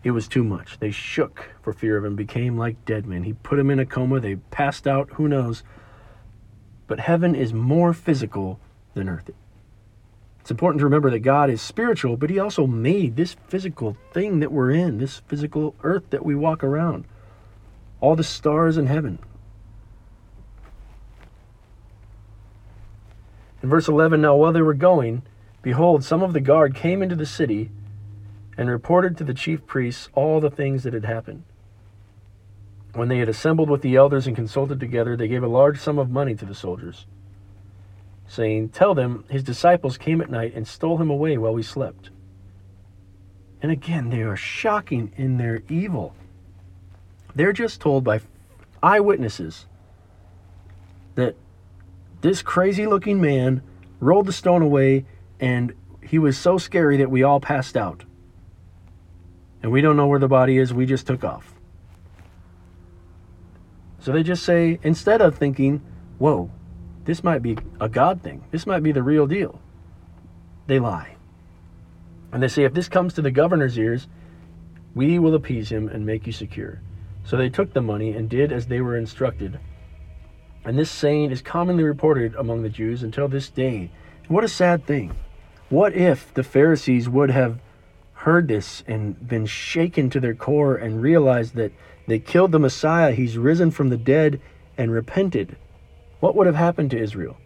it 0.03 0.11
was 0.11 0.27
too 0.27 0.43
much. 0.43 0.79
They 0.79 0.91
shook 0.91 1.49
for 1.61 1.73
fear 1.73 1.97
of 1.97 2.05
him, 2.05 2.15
became 2.15 2.57
like 2.57 2.85
dead 2.85 3.05
men. 3.05 3.23
He 3.23 3.33
put 3.33 3.57
them 3.57 3.69
in 3.69 3.79
a 3.79 3.85
coma. 3.85 4.19
They 4.19 4.35
passed 4.35 4.87
out. 4.87 5.09
Who 5.13 5.27
knows? 5.27 5.63
But 6.87 6.99
heaven 6.99 7.35
is 7.35 7.53
more 7.53 7.93
physical 7.93 8.59
than 8.93 9.09
earth. 9.09 9.31
It's 10.41 10.51
important 10.51 10.79
to 10.79 10.85
remember 10.85 11.09
that 11.09 11.19
God 11.19 11.49
is 11.49 11.61
spiritual, 11.61 12.17
but 12.17 12.29
He 12.29 12.37
also 12.37 12.67
made 12.67 13.15
this 13.15 13.35
physical 13.47 13.97
thing 14.13 14.39
that 14.39 14.51
we're 14.51 14.71
in, 14.71 14.99
this 14.99 15.19
physical 15.27 15.75
earth 15.83 16.09
that 16.11 16.23
we 16.23 16.35
walk 16.35 16.63
around, 16.63 17.05
all 17.99 18.15
the 18.15 18.23
stars 18.23 18.77
in 18.77 18.85
heaven, 18.85 19.19
In 23.65 23.71
verse 23.71 23.87
11, 23.87 24.21
now 24.21 24.35
while 24.35 24.53
they 24.53 24.61
were 24.61 24.75
going, 24.75 25.23
behold, 25.63 26.03
some 26.03 26.21
of 26.21 26.33
the 26.33 26.39
guard 26.39 26.75
came 26.75 27.01
into 27.01 27.15
the 27.15 27.25
city 27.25 27.71
and 28.59 28.69
reported 28.69 29.17
to 29.17 29.23
the 29.23 29.33
chief 29.33 29.65
priests 29.65 30.07
all 30.13 30.39
the 30.39 30.51
things 30.51 30.83
that 30.83 30.93
had 30.93 31.05
happened. 31.05 31.41
When 32.95 33.09
they 33.09 33.17
had 33.17 33.27
assembled 33.27 33.69
with 33.69 33.81
the 33.81 33.97
elders 33.97 34.25
and 34.25 34.37
consulted 34.37 34.79
together, 34.79 35.17
they 35.17 35.27
gave 35.27 35.43
a 35.43 35.47
large 35.47 35.79
sum 35.79 35.99
of 35.99 36.09
money 36.09 36.33
to 36.33 36.45
the 36.45 36.55
soldiers, 36.55 37.05
saying, 38.25 38.69
Tell 38.69 38.95
them 38.95 39.25
his 39.29 39.43
disciples 39.43 39.97
came 39.97 40.21
at 40.21 40.29
night 40.29 40.53
and 40.55 40.65
stole 40.65 40.97
him 40.97 41.09
away 41.09 41.37
while 41.37 41.53
we 41.53 41.61
slept. 41.61 42.09
And 43.61 43.69
again, 43.69 44.11
they 44.11 44.21
are 44.21 44.37
shocking 44.37 45.11
in 45.17 45.35
their 45.37 45.61
evil. 45.67 46.15
They're 47.35 47.51
just 47.51 47.81
told 47.81 48.05
by 48.05 48.21
eyewitnesses 48.81 49.65
that 51.15 51.35
this 52.21 52.41
crazy 52.41 52.87
looking 52.87 53.19
man 53.19 53.61
rolled 53.99 54.25
the 54.25 54.33
stone 54.33 54.61
away, 54.61 55.03
and 55.41 55.73
he 56.01 56.17
was 56.17 56.37
so 56.37 56.57
scary 56.57 56.95
that 56.97 57.11
we 57.11 57.23
all 57.23 57.41
passed 57.41 57.75
out. 57.75 58.05
And 59.61 59.73
we 59.73 59.81
don't 59.81 59.97
know 59.97 60.07
where 60.07 60.19
the 60.19 60.29
body 60.29 60.57
is, 60.57 60.73
we 60.73 60.85
just 60.85 61.07
took 61.07 61.25
off. 61.25 61.54
So 64.05 64.11
they 64.11 64.21
just 64.21 64.43
say, 64.43 64.77
instead 64.83 65.19
of 65.19 65.35
thinking, 65.35 65.81
whoa, 66.19 66.51
this 67.05 67.23
might 67.23 67.41
be 67.41 67.57
a 67.81 67.89
God 67.89 68.21
thing, 68.21 68.43
this 68.51 68.67
might 68.67 68.83
be 68.83 68.91
the 68.91 69.01
real 69.01 69.25
deal, 69.25 69.59
they 70.67 70.77
lie. 70.77 71.15
And 72.31 72.43
they 72.43 72.47
say, 72.47 72.65
if 72.65 72.75
this 72.75 72.87
comes 72.87 73.15
to 73.15 73.23
the 73.23 73.31
governor's 73.31 73.79
ears, 73.79 74.07
we 74.93 75.17
will 75.17 75.33
appease 75.33 75.69
him 75.69 75.89
and 75.89 76.05
make 76.05 76.27
you 76.27 76.33
secure. 76.33 76.81
So 77.23 77.35
they 77.35 77.49
took 77.49 77.73
the 77.73 77.81
money 77.81 78.11
and 78.11 78.29
did 78.29 78.51
as 78.51 78.67
they 78.67 78.79
were 78.79 78.95
instructed. 78.95 79.59
And 80.65 80.77
this 80.77 80.91
saying 80.91 81.31
is 81.31 81.41
commonly 81.41 81.83
reported 81.83 82.35
among 82.35 82.61
the 82.61 82.69
Jews 82.69 83.01
until 83.01 83.27
this 83.27 83.49
day. 83.49 83.89
What 84.27 84.43
a 84.43 84.47
sad 84.47 84.85
thing. 84.85 85.15
What 85.69 85.95
if 85.95 86.31
the 86.31 86.43
Pharisees 86.43 87.09
would 87.09 87.31
have 87.31 87.59
heard 88.25 88.47
this 88.47 88.83
and 88.87 89.27
been 89.27 89.45
shaken 89.45 90.09
to 90.09 90.19
their 90.19 90.33
core 90.33 90.75
and 90.75 90.99
realized 90.99 91.53
that 91.53 91.71
they 92.07 92.17
killed 92.17 92.51
the 92.51 92.57
Messiah, 92.57 93.11
he's 93.11 93.37
risen 93.37 93.69
from 93.69 93.89
the 93.89 93.97
dead, 93.97 94.41
and 94.79 94.91
repented? 94.91 95.55
What 96.21 96.35
would 96.35 96.47
have 96.47 96.55
happened 96.55 96.89
to 96.91 96.99
Israel? 96.99 97.37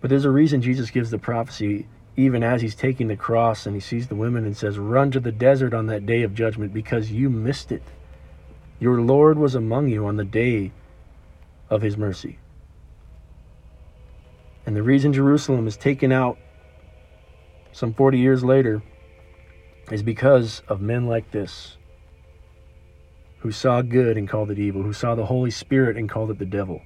But 0.00 0.08
there's 0.08 0.24
a 0.24 0.30
reason 0.30 0.62
Jesus 0.62 0.88
gives 0.88 1.10
the 1.10 1.18
prophecy 1.18 1.86
even 2.16 2.42
as 2.42 2.62
he's 2.62 2.74
taking 2.74 3.08
the 3.08 3.16
cross 3.16 3.66
and 3.66 3.74
he 3.76 3.80
sees 3.80 4.08
the 4.08 4.14
women 4.14 4.46
and 4.46 4.56
says, 4.56 4.78
Run 4.78 5.10
to 5.10 5.20
the 5.20 5.30
desert 5.30 5.74
on 5.74 5.88
that 5.88 6.06
day 6.06 6.22
of 6.22 6.34
judgment 6.34 6.72
because 6.72 7.12
you 7.12 7.28
missed 7.28 7.70
it. 7.70 7.82
Your 8.78 9.02
Lord 9.02 9.38
was 9.38 9.54
among 9.54 9.88
you 9.88 10.06
on 10.06 10.16
the 10.16 10.24
day 10.24 10.72
of 11.68 11.82
his 11.82 11.98
mercy. 11.98 12.38
And 14.64 14.74
the 14.74 14.82
reason 14.82 15.12
Jerusalem 15.12 15.66
is 15.66 15.76
taken 15.76 16.12
out 16.12 16.38
some 17.72 17.92
40 17.92 18.18
years 18.18 18.42
later 18.42 18.82
is 19.90 20.02
because 20.02 20.62
of 20.68 20.80
men 20.80 21.06
like 21.06 21.30
this 21.30 21.76
who 23.40 23.50
saw 23.50 23.82
good 23.82 24.16
and 24.16 24.28
called 24.28 24.50
it 24.50 24.58
evil, 24.58 24.82
who 24.82 24.92
saw 24.92 25.14
the 25.14 25.26
Holy 25.26 25.50
Spirit 25.50 25.96
and 25.96 26.08
called 26.08 26.30
it 26.30 26.38
the 26.38 26.44
devil. 26.44 26.82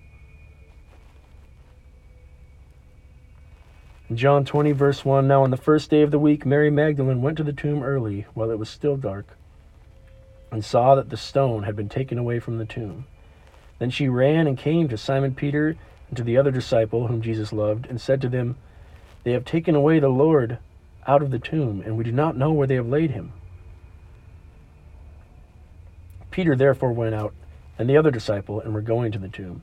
In 4.08 4.16
John 4.16 4.44
20, 4.44 4.72
verse 4.72 5.04
1 5.04 5.26
Now 5.26 5.42
on 5.42 5.50
the 5.50 5.56
first 5.56 5.90
day 5.90 6.02
of 6.02 6.10
the 6.10 6.18
week, 6.18 6.46
Mary 6.46 6.70
Magdalene 6.70 7.22
went 7.22 7.36
to 7.38 7.42
the 7.42 7.52
tomb 7.52 7.82
early 7.82 8.26
while 8.34 8.50
it 8.50 8.58
was 8.58 8.68
still 8.68 8.96
dark 8.96 9.26
and 10.52 10.64
saw 10.64 10.94
that 10.94 11.10
the 11.10 11.16
stone 11.16 11.64
had 11.64 11.74
been 11.74 11.88
taken 11.88 12.18
away 12.18 12.38
from 12.38 12.58
the 12.58 12.64
tomb. 12.64 13.06
Then 13.80 13.90
she 13.90 14.08
ran 14.08 14.46
and 14.46 14.56
came 14.56 14.88
to 14.88 14.96
Simon 14.96 15.34
Peter 15.34 15.76
and 16.08 16.16
to 16.16 16.22
the 16.22 16.36
other 16.36 16.52
disciple 16.52 17.08
whom 17.08 17.22
Jesus 17.22 17.52
loved, 17.52 17.86
and 17.86 18.00
said 18.00 18.20
to 18.20 18.28
them, 18.28 18.56
They 19.24 19.32
have 19.32 19.44
taken 19.44 19.74
away 19.74 19.98
the 19.98 20.08
Lord 20.08 20.58
out 21.06 21.22
of 21.22 21.30
the 21.30 21.38
tomb, 21.38 21.82
and 21.84 21.96
we 21.96 22.04
do 22.04 22.12
not 22.12 22.36
know 22.36 22.52
where 22.52 22.66
they 22.66 22.74
have 22.74 22.88
laid 22.88 23.10
him. 23.10 23.32
Peter 26.30 26.56
therefore 26.56 26.92
went 26.92 27.14
out, 27.14 27.34
and 27.78 27.88
the 27.88 27.96
other 27.96 28.10
disciple, 28.10 28.60
and 28.60 28.74
were 28.74 28.80
going 28.80 29.12
to 29.12 29.18
the 29.18 29.28
tomb. 29.28 29.62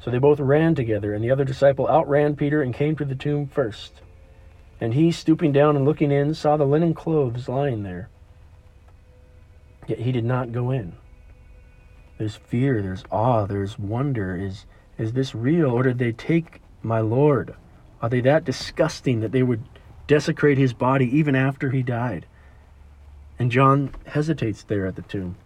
So 0.00 0.10
they 0.10 0.18
both 0.18 0.40
ran 0.40 0.74
together, 0.74 1.14
and 1.14 1.24
the 1.24 1.30
other 1.30 1.44
disciple 1.44 1.88
outran 1.88 2.36
Peter 2.36 2.62
and 2.62 2.74
came 2.74 2.96
to 2.96 3.04
the 3.04 3.14
tomb 3.14 3.46
first. 3.46 3.94
And 4.80 4.94
he, 4.94 5.10
stooping 5.10 5.52
down 5.52 5.76
and 5.76 5.84
looking 5.84 6.12
in, 6.12 6.34
saw 6.34 6.56
the 6.56 6.64
linen 6.64 6.94
clothes 6.94 7.48
lying 7.48 7.82
there. 7.82 8.08
Yet 9.86 10.00
he 10.00 10.12
did 10.12 10.24
not 10.24 10.52
go 10.52 10.70
in. 10.70 10.92
There's 12.18 12.36
fear, 12.36 12.82
there's 12.82 13.04
awe, 13.10 13.46
there's 13.46 13.78
wonder. 13.78 14.36
Is 14.36 14.66
is 14.98 15.12
this 15.12 15.34
real 15.34 15.70
or 15.70 15.84
did 15.84 15.98
they 15.98 16.12
take 16.12 16.60
my 16.82 17.00
Lord? 17.00 17.54
Are 18.02 18.08
they 18.08 18.20
that 18.22 18.44
disgusting 18.44 19.20
that 19.20 19.32
they 19.32 19.44
would 19.44 19.62
desecrate 20.08 20.58
his 20.58 20.72
body 20.72 21.06
even 21.16 21.36
after 21.36 21.70
he 21.70 21.84
died? 21.84 22.26
And 23.38 23.52
John 23.52 23.94
hesitates 24.06 24.64
there 24.64 24.86
at 24.86 24.96
the 24.96 25.02
tomb. 25.02 25.36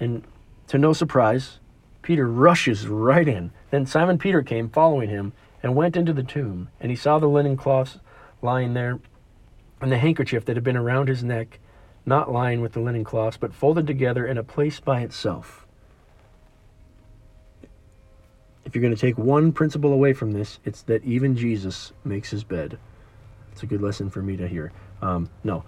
And 0.00 0.24
to 0.68 0.78
no 0.78 0.94
surprise, 0.94 1.58
Peter 2.00 2.26
rushes 2.26 2.86
right 2.86 3.28
in. 3.28 3.50
Then 3.70 3.84
Simon 3.84 4.16
Peter 4.16 4.42
came 4.42 4.70
following 4.70 5.10
him 5.10 5.34
and 5.62 5.74
went 5.74 5.96
into 5.96 6.12
the 6.12 6.22
tomb, 6.22 6.70
and 6.80 6.90
he 6.90 6.96
saw 6.96 7.18
the 7.18 7.26
linen 7.26 7.56
cloths 7.56 7.98
lying 8.40 8.74
there, 8.74 8.98
and 9.80 9.92
the 9.92 9.98
handkerchief 9.98 10.44
that 10.44 10.56
had 10.56 10.64
been 10.64 10.76
around 10.76 11.08
his 11.08 11.24
neck, 11.24 11.58
not 12.06 12.32
lying 12.32 12.60
with 12.60 12.72
the 12.72 12.80
linen 12.80 13.04
cloths, 13.04 13.36
but 13.36 13.52
folded 13.52 13.86
together 13.86 14.26
in 14.26 14.38
a 14.38 14.44
place 14.44 14.80
by 14.80 15.00
itself. 15.00 15.65
If 18.66 18.74
you're 18.74 18.82
going 18.82 18.94
to 18.94 19.00
take 19.00 19.16
one 19.16 19.52
principle 19.52 19.92
away 19.92 20.12
from 20.12 20.32
this, 20.32 20.58
it's 20.64 20.82
that 20.82 21.04
even 21.04 21.36
Jesus 21.36 21.92
makes 22.04 22.30
his 22.30 22.42
bed. 22.42 22.78
It's 23.52 23.62
a 23.62 23.66
good 23.66 23.80
lesson 23.80 24.10
for 24.10 24.20
me 24.20 24.36
to 24.36 24.48
hear. 24.48 24.72
Um, 25.00 25.30
no. 25.44 25.64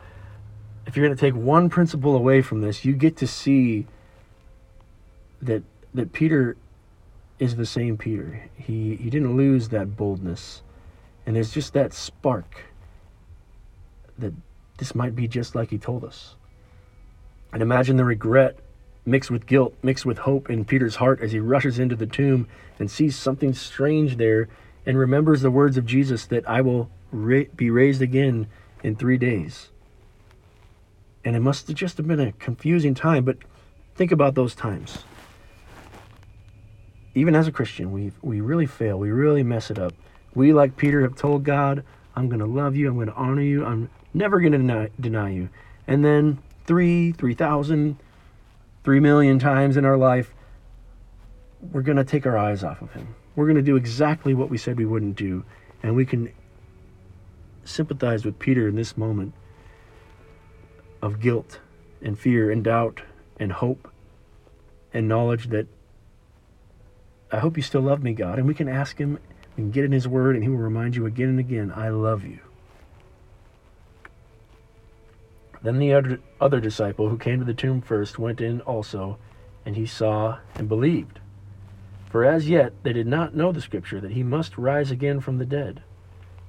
If 0.84 0.96
you're 0.96 1.06
going 1.06 1.16
to 1.16 1.20
take 1.20 1.34
one 1.34 1.70
principle 1.70 2.16
away 2.16 2.42
from 2.42 2.60
this, 2.60 2.84
you 2.84 2.94
get 2.94 3.16
to 3.18 3.26
see 3.26 3.86
that 5.40 5.62
that 5.94 6.12
Peter 6.12 6.56
is 7.38 7.54
the 7.54 7.66
same 7.66 7.96
Peter. 7.96 8.50
He 8.56 8.96
he 8.96 9.10
didn't 9.10 9.36
lose 9.36 9.68
that 9.68 9.96
boldness. 9.96 10.62
And 11.24 11.36
there's 11.36 11.52
just 11.52 11.74
that 11.74 11.92
spark 11.92 12.64
that 14.18 14.34
this 14.78 14.94
might 14.94 15.14
be 15.14 15.28
just 15.28 15.54
like 15.54 15.70
he 15.70 15.78
told 15.78 16.04
us. 16.04 16.34
And 17.52 17.62
imagine 17.62 17.96
the 17.96 18.04
regret 18.04 18.58
mixed 19.08 19.30
with 19.30 19.46
guilt, 19.46 19.74
mixed 19.82 20.06
with 20.06 20.18
hope 20.18 20.50
in 20.50 20.64
Peter's 20.64 20.96
heart 20.96 21.20
as 21.20 21.32
he 21.32 21.40
rushes 21.40 21.78
into 21.78 21.96
the 21.96 22.06
tomb 22.06 22.46
and 22.78 22.90
sees 22.90 23.16
something 23.16 23.52
strange 23.54 24.16
there 24.16 24.48
and 24.86 24.98
remembers 24.98 25.42
the 25.42 25.50
words 25.50 25.76
of 25.76 25.86
Jesus 25.86 26.26
that 26.26 26.48
I 26.48 26.60
will 26.60 26.90
ra- 27.10 27.44
be 27.56 27.70
raised 27.70 28.02
again 28.02 28.46
in 28.82 28.96
three 28.96 29.16
days. 29.18 29.70
And 31.24 31.34
it 31.34 31.40
must 31.40 31.66
have 31.68 31.76
just 31.76 31.96
have 31.96 32.06
been 32.06 32.20
a 32.20 32.32
confusing 32.32 32.94
time, 32.94 33.24
but 33.24 33.38
think 33.96 34.12
about 34.12 34.34
those 34.34 34.54
times. 34.54 34.98
Even 37.14 37.34
as 37.34 37.48
a 37.48 37.52
Christian, 37.52 37.90
we 37.90 38.12
we 38.22 38.40
really 38.40 38.66
fail. 38.66 38.98
We 38.98 39.10
really 39.10 39.42
mess 39.42 39.70
it 39.70 39.78
up. 39.78 39.92
We, 40.34 40.52
like 40.52 40.76
Peter, 40.76 41.02
have 41.02 41.16
told 41.16 41.42
God, 41.42 41.82
I'm 42.14 42.28
going 42.28 42.38
to 42.38 42.46
love 42.46 42.76
you. 42.76 42.88
I'm 42.88 42.94
going 42.94 43.08
to 43.08 43.14
honor 43.14 43.42
you. 43.42 43.64
I'm 43.64 43.90
never 44.14 44.38
going 44.38 44.52
to 44.52 44.58
deny, 44.58 44.90
deny 45.00 45.30
you. 45.30 45.48
And 45.86 46.04
then 46.04 46.38
three, 46.66 47.12
three 47.12 47.34
thousand, 47.34 47.96
three 48.88 49.00
million 49.00 49.38
times 49.38 49.76
in 49.76 49.84
our 49.84 49.98
life, 49.98 50.34
we're 51.60 51.82
going 51.82 51.98
to 51.98 52.04
take 52.04 52.24
our 52.24 52.38
eyes 52.38 52.64
off 52.64 52.80
of 52.80 52.90
Him. 52.94 53.14
We're 53.36 53.44
going 53.44 53.56
to 53.56 53.62
do 53.62 53.76
exactly 53.76 54.32
what 54.32 54.48
we 54.48 54.56
said 54.56 54.78
we 54.78 54.86
wouldn't 54.86 55.14
do. 55.14 55.44
And 55.82 55.94
we 55.94 56.06
can 56.06 56.32
sympathize 57.64 58.24
with 58.24 58.38
Peter 58.38 58.66
in 58.66 58.76
this 58.76 58.96
moment 58.96 59.34
of 61.02 61.20
guilt 61.20 61.60
and 62.00 62.18
fear 62.18 62.50
and 62.50 62.64
doubt 62.64 63.02
and 63.38 63.52
hope 63.52 63.92
and 64.94 65.06
knowledge 65.06 65.48
that 65.48 65.66
I 67.30 67.40
hope 67.40 67.58
you 67.58 67.62
still 67.62 67.82
love 67.82 68.02
me, 68.02 68.14
God. 68.14 68.38
And 68.38 68.48
we 68.48 68.54
can 68.54 68.70
ask 68.70 68.96
Him 68.96 69.18
and 69.58 69.70
get 69.70 69.84
in 69.84 69.92
His 69.92 70.08
Word, 70.08 70.34
and 70.34 70.42
He 70.42 70.48
will 70.48 70.56
remind 70.56 70.96
you 70.96 71.04
again 71.04 71.28
and 71.28 71.38
again, 71.38 71.70
I 71.76 71.90
love 71.90 72.24
you. 72.24 72.40
Then 75.62 75.78
the 75.78 76.20
other, 76.40 76.60
disciple 76.60 77.08
who 77.08 77.18
came 77.18 77.40
to 77.40 77.44
the 77.44 77.54
tomb 77.54 77.80
first 77.80 78.18
went 78.18 78.40
in 78.40 78.60
also, 78.60 79.18
and 79.66 79.76
he 79.76 79.86
saw 79.86 80.38
and 80.54 80.68
believed. 80.68 81.20
For 82.10 82.24
as 82.24 82.48
yet 82.48 82.72
they 82.82 82.92
did 82.92 83.06
not 83.06 83.34
know 83.34 83.52
the 83.52 83.60
scripture 83.60 84.00
that 84.00 84.12
he 84.12 84.22
must 84.22 84.56
rise 84.56 84.90
again 84.90 85.20
from 85.20 85.38
the 85.38 85.44
dead. 85.44 85.82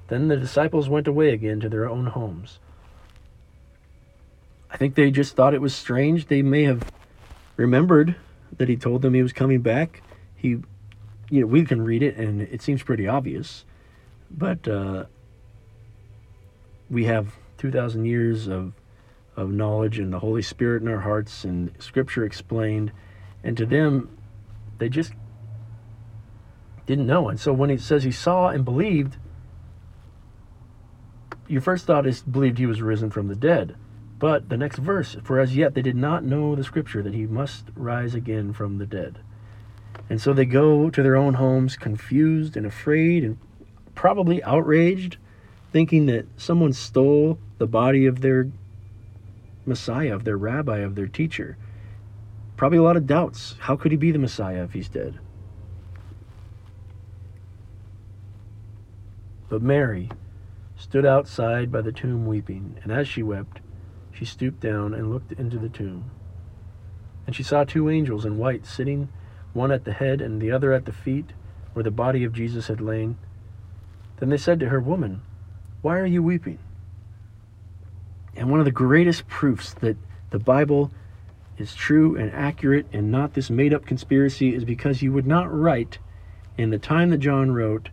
Then 0.08 0.28
the 0.28 0.38
disciples 0.38 0.90
went 0.90 1.08
away 1.08 1.32
again 1.32 1.60
to 1.60 1.70
their 1.70 1.90
own 1.90 2.08
homes. 2.08 2.60
I 4.72 4.78
think 4.78 4.96
they 4.96 5.12
just 5.12 5.36
thought 5.36 5.54
it 5.54 5.62
was 5.62 5.74
strange. 5.74 6.28
They 6.28 6.42
may 6.42 6.64
have 6.64 6.92
remembered 7.58 8.16
that 8.58 8.70
he 8.70 8.78
told 8.78 9.02
them 9.02 9.14
he 9.14 9.24
was 9.24 9.34
coming 9.34 9.62
back. 9.62 10.02
He, 10.36 10.50
you 11.30 11.42
know, 11.42 11.48
we 11.48 11.66
can 11.66 11.82
read 11.82 12.04
it 12.04 12.16
and 12.16 12.42
it 12.42 12.62
seems 12.62 12.84
pretty 12.84 13.08
obvious, 13.08 13.66
but 14.30 14.68
uh, 14.68 15.06
we 16.90 17.06
have 17.06 17.36
2,000 17.58 18.06
years 18.06 18.48
of 18.48 18.74
of 19.40 19.52
knowledge 19.52 19.98
and 19.98 20.12
the 20.12 20.20
Holy 20.20 20.42
Spirit 20.42 20.82
in 20.82 20.88
our 20.88 21.00
hearts 21.00 21.44
and 21.44 21.72
Scripture 21.80 22.26
explained, 22.26 22.92
and 23.44 23.56
to 23.58 23.66
them, 23.66 24.18
they 24.78 24.90
just 24.90 25.14
didn't 26.86 27.08
know. 27.08 27.30
And 27.30 27.40
so 27.40 27.54
when 27.54 27.70
he 27.70 27.78
says 27.78 28.04
he 28.04 28.12
saw 28.12 28.50
and 28.50 28.66
believed, 28.66 29.18
your 31.48 31.62
first 31.62 31.86
thought 31.86 32.06
is 32.06 32.22
believed 32.22 32.58
he 32.58 32.66
was 32.66 32.82
risen 32.82 33.10
from 33.10 33.28
the 33.28 33.36
dead. 33.36 33.76
But 34.20 34.50
the 34.50 34.58
next 34.58 34.80
verse, 34.80 35.16
for 35.24 35.40
as 35.40 35.56
yet 35.56 35.74
they 35.74 35.82
did 35.82 35.96
not 35.96 36.26
know 36.26 36.56
the 36.56 36.64
scripture 36.64 37.02
that 37.02 37.14
he 37.14 37.26
must 37.26 37.66
rise 37.74 38.14
again 38.14 38.52
from 38.52 38.78
the 38.78 38.86
dead. 38.86 39.20
And 40.10 40.22
so 40.22 40.34
they 40.34 40.46
go 40.46 40.90
to 40.90 41.02
their 41.04 41.16
own 41.16 41.36
homes 41.36 41.78
confused 41.78 42.58
and 42.58 42.66
afraid 42.66 43.24
and 43.24 43.38
probably 43.96 44.44
outraged, 44.44 45.18
thinking 45.72 46.08
that 46.08 46.26
someone 46.36 46.74
stole 46.74 47.40
the 47.58 47.68
body 47.68 48.06
of 48.06 48.22
their 48.22 48.50
Messiah, 49.66 50.16
of 50.16 50.24
their 50.24 50.38
rabbi, 50.38 50.80
of 50.80 50.96
their 50.96 51.08
teacher. 51.08 51.58
Probably 52.58 52.78
a 52.78 52.84
lot 52.84 52.98
of 52.98 53.08
doubts. 53.08 53.56
How 53.60 53.76
could 53.76 53.92
he 53.92 53.98
be 53.98 54.12
the 54.12 54.20
Messiah 54.20 54.64
if 54.64 54.74
he's 54.74 54.90
dead? 54.90 55.20
But 59.50 59.62
Mary 59.62 60.10
stood 60.76 61.06
outside 61.06 61.72
by 61.72 61.82
the 61.82 61.92
tomb 61.92 62.26
weeping, 62.26 62.78
and 62.84 62.92
as 62.92 63.08
she 63.08 63.24
wept, 63.24 63.60
she 64.12 64.26
stooped 64.26 64.60
down 64.60 64.94
and 64.94 65.12
looked 65.12 65.32
into 65.34 65.58
the 65.58 65.70
tomb. 65.70 66.12
And 67.26 67.36
she 67.36 67.44
saw 67.44 67.64
two 67.64 67.90
angels 67.90 68.26
in 68.26 68.38
white 68.38 68.66
sitting, 68.66 69.10
one 69.54 69.72
at 69.72 69.86
the 69.86 69.94
head 69.94 70.22
and 70.22 70.42
the 70.42 70.52
other 70.52 70.74
at 70.74 70.86
the 70.86 70.92
feet, 70.92 71.34
where 71.74 71.84
the 71.84 71.92
body 71.92 72.24
of 72.24 72.34
Jesus 72.34 72.68
had 72.68 72.82
lain. 72.82 73.18
Then 74.18 74.30
they 74.30 74.38
said 74.38 74.60
to 74.60 74.70
her, 74.70 74.80
Woman, 74.80 75.22
why 75.82 75.98
are 75.98 76.06
you 76.06 76.22
weeping? 76.22 76.60
And 78.40 78.50
one 78.50 78.60
of 78.60 78.66
the 78.66 78.72
greatest 78.72 79.28
proofs 79.28 79.74
that 79.82 79.98
the 80.30 80.40
Bible 80.40 80.92
is 81.58 81.76
true 81.76 82.16
and 82.16 82.32
accurate 82.32 82.86
and 82.94 83.12
not 83.12 83.34
this 83.34 83.50
made 83.50 83.74
up 83.74 83.86
conspiracy 83.86 84.56
is 84.56 84.64
because 84.64 85.02
you 85.02 85.12
would 85.12 85.28
not 85.28 85.54
write 85.54 86.00
in 86.58 86.70
the 86.70 86.80
time 86.80 87.10
that 87.10 87.18
John 87.18 87.52
wrote, 87.52 87.90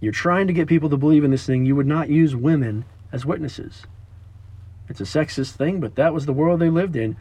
you're 0.00 0.12
trying 0.12 0.46
to 0.48 0.52
get 0.52 0.68
people 0.68 0.90
to 0.90 0.98
believe 0.98 1.24
in 1.24 1.30
this 1.30 1.46
thing, 1.46 1.64
you 1.64 1.74
would 1.74 1.86
not 1.86 2.10
use 2.10 2.36
women 2.36 2.84
as 3.10 3.24
witnesses. 3.24 3.86
It's 4.90 5.00
a 5.00 5.04
sexist 5.04 5.52
thing, 5.52 5.80
but 5.80 5.94
that 5.94 6.12
was 6.12 6.26
the 6.26 6.34
world 6.34 6.60
they 6.60 6.68
lived 6.68 6.94
in. 6.94 7.16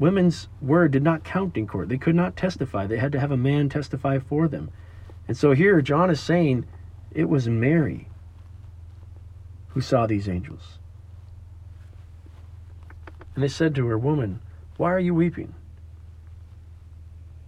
Women's 0.00 0.48
word 0.60 0.90
did 0.90 1.04
not 1.04 1.22
count 1.22 1.56
in 1.56 1.68
court. 1.68 1.88
They 1.88 1.98
could 1.98 2.16
not 2.16 2.34
testify. 2.36 2.88
They 2.88 2.98
had 2.98 3.12
to 3.12 3.20
have 3.20 3.30
a 3.30 3.36
man 3.36 3.68
testify 3.68 4.18
for 4.18 4.48
them. 4.48 4.72
And 5.28 5.36
so 5.36 5.52
here 5.52 5.80
John 5.82 6.10
is 6.10 6.18
saying 6.18 6.66
it 7.12 7.28
was 7.28 7.48
Mary 7.48 8.08
who 9.68 9.80
saw 9.80 10.08
these 10.08 10.28
angels. 10.28 10.80
And 13.36 13.44
they 13.44 13.48
said 13.48 13.74
to 13.74 13.86
her, 13.86 13.98
Woman, 13.98 14.40
why 14.78 14.90
are 14.90 14.98
you 14.98 15.14
weeping? 15.14 15.54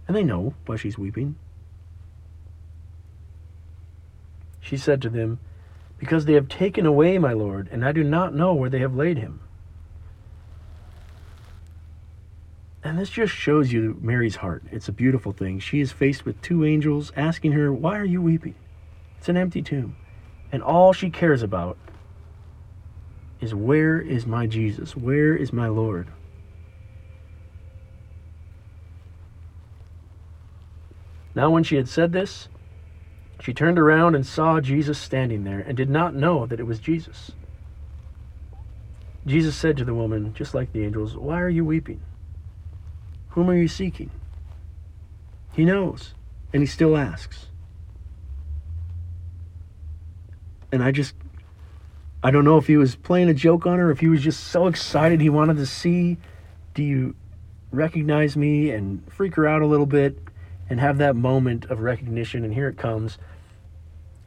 And 0.07 0.15
they 0.15 0.23
know 0.23 0.53
why 0.67 0.75
she's 0.75 0.99
weeping. 0.99 1.35
She 4.61 4.77
said 4.77 5.01
to 5.01 5.09
them, 5.09 5.39
Because 5.97 6.25
they 6.25 6.33
have 6.33 6.47
taken 6.47 6.85
away 6.85 7.17
my 7.17 7.33
Lord, 7.33 7.67
and 7.71 7.83
I 7.83 7.91
do 7.91 8.03
not 8.03 8.35
know 8.35 8.53
where 8.53 8.69
they 8.69 8.79
have 8.79 8.95
laid 8.95 9.17
him. 9.17 9.41
And 12.83 12.99
this 12.99 13.09
just 13.09 13.33
shows 13.33 13.73
you 13.73 13.97
Mary's 13.99 14.37
heart. 14.37 14.63
It's 14.71 14.87
a 14.87 14.93
beautiful 14.93 15.31
thing. 15.31 15.59
She 15.59 15.79
is 15.79 15.91
faced 15.91 16.23
with 16.23 16.39
two 16.43 16.63
angels 16.63 17.11
asking 17.15 17.53
her, 17.53 17.73
Why 17.73 17.97
are 17.97 18.05
you 18.05 18.21
weeping? 18.21 18.55
It's 19.17 19.27
an 19.27 19.37
empty 19.37 19.63
tomb. 19.63 19.95
And 20.51 20.61
all 20.61 20.93
she 20.93 21.09
cares 21.09 21.41
about 21.41 21.77
is, 23.41 23.53
Where 23.53 23.99
is 23.99 24.25
my 24.25 24.47
Jesus? 24.47 24.95
Where 24.95 25.35
is 25.35 25.53
my 25.53 25.67
Lord? 25.67 26.07
Now, 31.35 31.49
when 31.49 31.63
she 31.63 31.75
had 31.75 31.87
said 31.87 32.11
this, 32.11 32.49
she 33.41 33.53
turned 33.53 33.79
around 33.79 34.15
and 34.15 34.25
saw 34.25 34.59
Jesus 34.59 34.99
standing 34.99 35.43
there 35.43 35.59
and 35.59 35.77
did 35.77 35.89
not 35.89 36.13
know 36.13 36.45
that 36.45 36.59
it 36.59 36.67
was 36.67 36.79
Jesus. 36.79 37.31
Jesus 39.25 39.55
said 39.55 39.77
to 39.77 39.85
the 39.85 39.93
woman, 39.93 40.33
just 40.33 40.53
like 40.53 40.73
the 40.73 40.83
angels, 40.83 41.15
Why 41.15 41.39
are 41.39 41.49
you 41.49 41.63
weeping? 41.63 42.01
Whom 43.29 43.49
are 43.49 43.55
you 43.55 43.67
seeking? 43.67 44.09
He 45.53 45.63
knows, 45.63 46.13
and 46.51 46.61
he 46.61 46.67
still 46.67 46.97
asks. 46.97 47.47
And 50.71 50.83
I 50.83 50.91
just, 50.91 51.15
I 52.21 52.31
don't 52.31 52.43
know 52.43 52.57
if 52.57 52.67
he 52.67 52.77
was 52.77 52.95
playing 52.95 53.29
a 53.29 53.33
joke 53.33 53.65
on 53.65 53.79
her, 53.79 53.91
if 53.91 53.99
he 53.99 54.07
was 54.07 54.21
just 54.21 54.45
so 54.45 54.67
excited 54.67 55.21
he 55.21 55.29
wanted 55.29 55.57
to 55.57 55.65
see, 55.65 56.17
do 56.73 56.83
you 56.83 57.15
recognize 57.71 58.35
me 58.35 58.71
and 58.71 59.03
freak 59.11 59.35
her 59.35 59.47
out 59.47 59.61
a 59.61 59.67
little 59.67 59.85
bit 59.85 60.17
and 60.69 60.79
have 60.79 60.97
that 60.97 61.15
moment 61.15 61.65
of 61.65 61.79
recognition. 61.79 62.43
And 62.43 62.53
here 62.53 62.67
it 62.67 62.77
comes. 62.77 63.17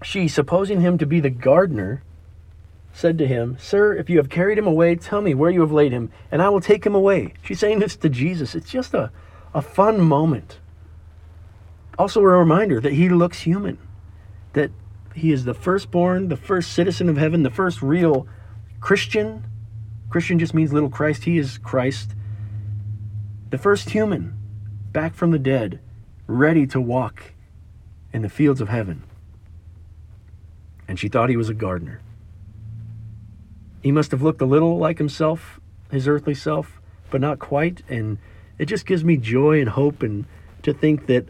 She, 0.03 0.29
supposing 0.29 0.81
him 0.81 0.99
to 0.99 1.07
be 1.07 1.21
the 1.21 1.31
gardener, 1.31 2.03
said 2.93 3.17
to 3.19 3.27
him, 3.27 3.57
Sir, 3.59 3.95
if 3.95 4.11
you 4.11 4.19
have 4.19 4.29
carried 4.29 4.59
him 4.59 4.67
away, 4.67 4.97
tell 4.97 5.21
me 5.21 5.35
where 5.35 5.51
you 5.51 5.61
have 5.61 5.73
laid 5.73 5.93
him, 5.93 6.11
and 6.31 6.43
I 6.43 6.49
will 6.49 6.61
take 6.61 6.85
him 6.85 6.95
away. 6.95 7.35
She's 7.43 7.61
saying 7.61 7.79
this 7.79 7.97
to 7.97 8.09
Jesus. 8.09 8.55
It's 8.55 8.71
just 8.71 8.93
a, 8.93 9.11
a 9.55 9.63
fun 9.63 10.01
moment. 10.01 10.59
Also, 11.99 12.21
a 12.21 12.27
reminder 12.27 12.81
that 12.81 12.93
he 12.93 13.09
looks 13.09 13.43
human, 13.43 13.79
that 14.55 14.71
he 15.15 15.33
is 15.33 15.45
the 15.45 15.55
firstborn, 15.55 16.29
the 16.29 16.37
first 16.37 16.73
citizen 16.73 17.09
of 17.09 17.17
heaven, 17.17 17.43
the 17.43 17.51
first 17.51 17.83
real 17.83 18.27
Christian. 18.81 19.45
Christian 20.11 20.39
just 20.39 20.55
means 20.55 20.73
little 20.73 20.91
Christ. 20.91 21.25
He 21.25 21.39
is 21.39 21.59
Christ. 21.59 22.15
The 23.51 23.59
first 23.59 23.91
human 23.91 24.35
back 24.93 25.15
from 25.15 25.31
the 25.31 25.39
dead, 25.39 25.81
ready 26.27 26.67
to 26.67 26.81
walk 26.81 27.33
in 28.13 28.23
the 28.23 28.29
fields 28.29 28.61
of 28.61 28.69
heaven. 28.69 29.03
And 30.87 30.99
she 30.99 31.09
thought 31.09 31.31
he 31.31 31.37
was 31.37 31.49
a 31.49 31.55
gardener. 31.55 32.01
He 33.83 33.91
must 33.91 34.11
have 34.11 34.23
looked 34.23 34.41
a 34.41 34.47
little 34.47 34.79
like 34.79 34.99
himself, 34.99 35.61
his 35.91 36.07
earthly 36.07 36.35
self, 36.35 36.81
but 37.11 37.21
not 37.21 37.39
quite. 37.39 37.83
And 37.89 38.19
it 38.59 38.67
just 38.67 38.87
gives 38.87 39.03
me 39.03 39.17
joy 39.17 39.61
and 39.61 39.71
hope 39.71 40.03
and 40.03 40.27
to 40.63 40.73
think 40.73 41.07
that 41.07 41.27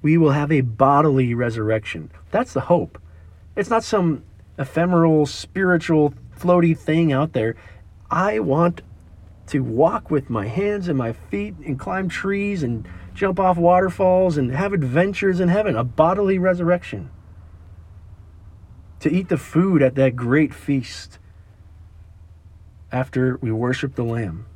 we 0.00 0.16
will 0.16 0.30
have 0.30 0.52
a 0.52 0.60
bodily 0.60 1.34
resurrection. 1.34 2.10
That's 2.30 2.52
the 2.52 2.62
hope. 2.62 3.01
It's 3.54 3.70
not 3.70 3.84
some 3.84 4.24
ephemeral, 4.58 5.26
spiritual, 5.26 6.14
floaty 6.38 6.76
thing 6.76 7.12
out 7.12 7.32
there. 7.32 7.56
I 8.10 8.38
want 8.38 8.82
to 9.48 9.60
walk 9.60 10.10
with 10.10 10.30
my 10.30 10.46
hands 10.46 10.88
and 10.88 10.96
my 10.96 11.12
feet 11.12 11.54
and 11.58 11.78
climb 11.78 12.08
trees 12.08 12.62
and 12.62 12.88
jump 13.14 13.38
off 13.38 13.58
waterfalls 13.58 14.38
and 14.38 14.50
have 14.52 14.72
adventures 14.72 15.40
in 15.40 15.48
heaven, 15.48 15.76
a 15.76 15.84
bodily 15.84 16.38
resurrection. 16.38 17.10
To 19.00 19.10
eat 19.10 19.28
the 19.28 19.36
food 19.36 19.82
at 19.82 19.96
that 19.96 20.16
great 20.16 20.54
feast 20.54 21.18
after 22.90 23.36
we 23.42 23.50
worship 23.50 23.94
the 23.94 24.04
Lamb. 24.04 24.46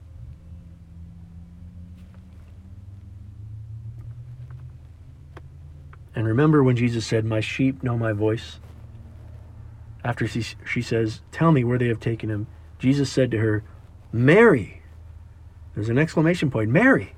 And 6.15 6.27
remember 6.27 6.63
when 6.63 6.77
Jesus 6.77 7.05
said, 7.05 7.27
My 7.27 7.41
sheep 7.41 7.83
know 7.83 7.99
my 7.99 8.13
voice? 8.13 8.59
After 10.07 10.29
she, 10.29 10.45
she 10.65 10.83
says, 10.83 11.21
Tell 11.33 11.51
me 11.51 11.65
where 11.65 11.79
they 11.79 11.89
have 11.89 11.99
taken 11.99 12.31
him, 12.31 12.47
Jesus 12.79 13.11
said 13.11 13.33
to 13.33 13.39
her, 13.39 13.65
Mary. 14.13 14.83
There's 15.75 15.89
an 15.89 15.99
exclamation 15.99 16.49
point 16.49 16.71
Mary. 16.71 17.17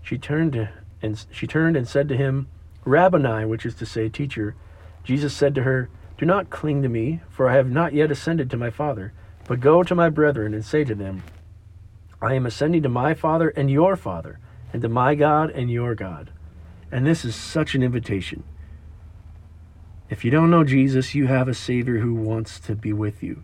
She 0.00 0.16
turned 0.16 0.68
and 1.02 1.26
she 1.32 1.48
turned 1.48 1.76
and 1.76 1.88
said 1.88 2.08
to 2.08 2.16
him, 2.16 2.46
Rabboni, 2.84 3.44
which 3.46 3.66
is 3.66 3.74
to 3.76 3.86
say, 3.86 4.08
teacher. 4.08 4.54
Jesus 5.02 5.34
said 5.34 5.56
to 5.56 5.64
her, 5.64 5.90
do 6.16 6.24
not 6.24 6.50
cling 6.50 6.82
to 6.82 6.88
me, 6.88 7.20
for 7.28 7.48
I 7.48 7.54
have 7.54 7.68
not 7.68 7.94
yet 7.94 8.12
ascended 8.12 8.48
to 8.50 8.56
my 8.56 8.70
Father, 8.70 9.12
but 9.48 9.60
go 9.60 9.82
to 9.82 9.94
my 9.94 10.08
brethren 10.08 10.54
and 10.54 10.64
say 10.64 10.84
to 10.84 10.94
them, 10.94 11.24
I 12.22 12.34
am 12.34 12.46
ascending 12.46 12.84
to 12.84 12.88
my 12.88 13.12
Father 13.14 13.48
and 13.48 13.68
your 13.68 13.96
Father, 13.96 14.38
and 14.72 14.80
to 14.82 14.88
my 14.88 15.16
God 15.16 15.50
and 15.50 15.68
your 15.68 15.96
God. 15.96 16.30
And 16.92 17.04
this 17.04 17.24
is 17.24 17.34
such 17.34 17.74
an 17.74 17.82
invitation. 17.82 18.44
If 20.10 20.24
you 20.24 20.30
don't 20.30 20.50
know 20.50 20.64
Jesus, 20.64 21.14
you 21.14 21.26
have 21.26 21.48
a 21.48 21.54
Savior 21.54 21.98
who 21.98 22.14
wants 22.14 22.60
to 22.60 22.74
be 22.74 22.92
with 22.92 23.22
you, 23.22 23.42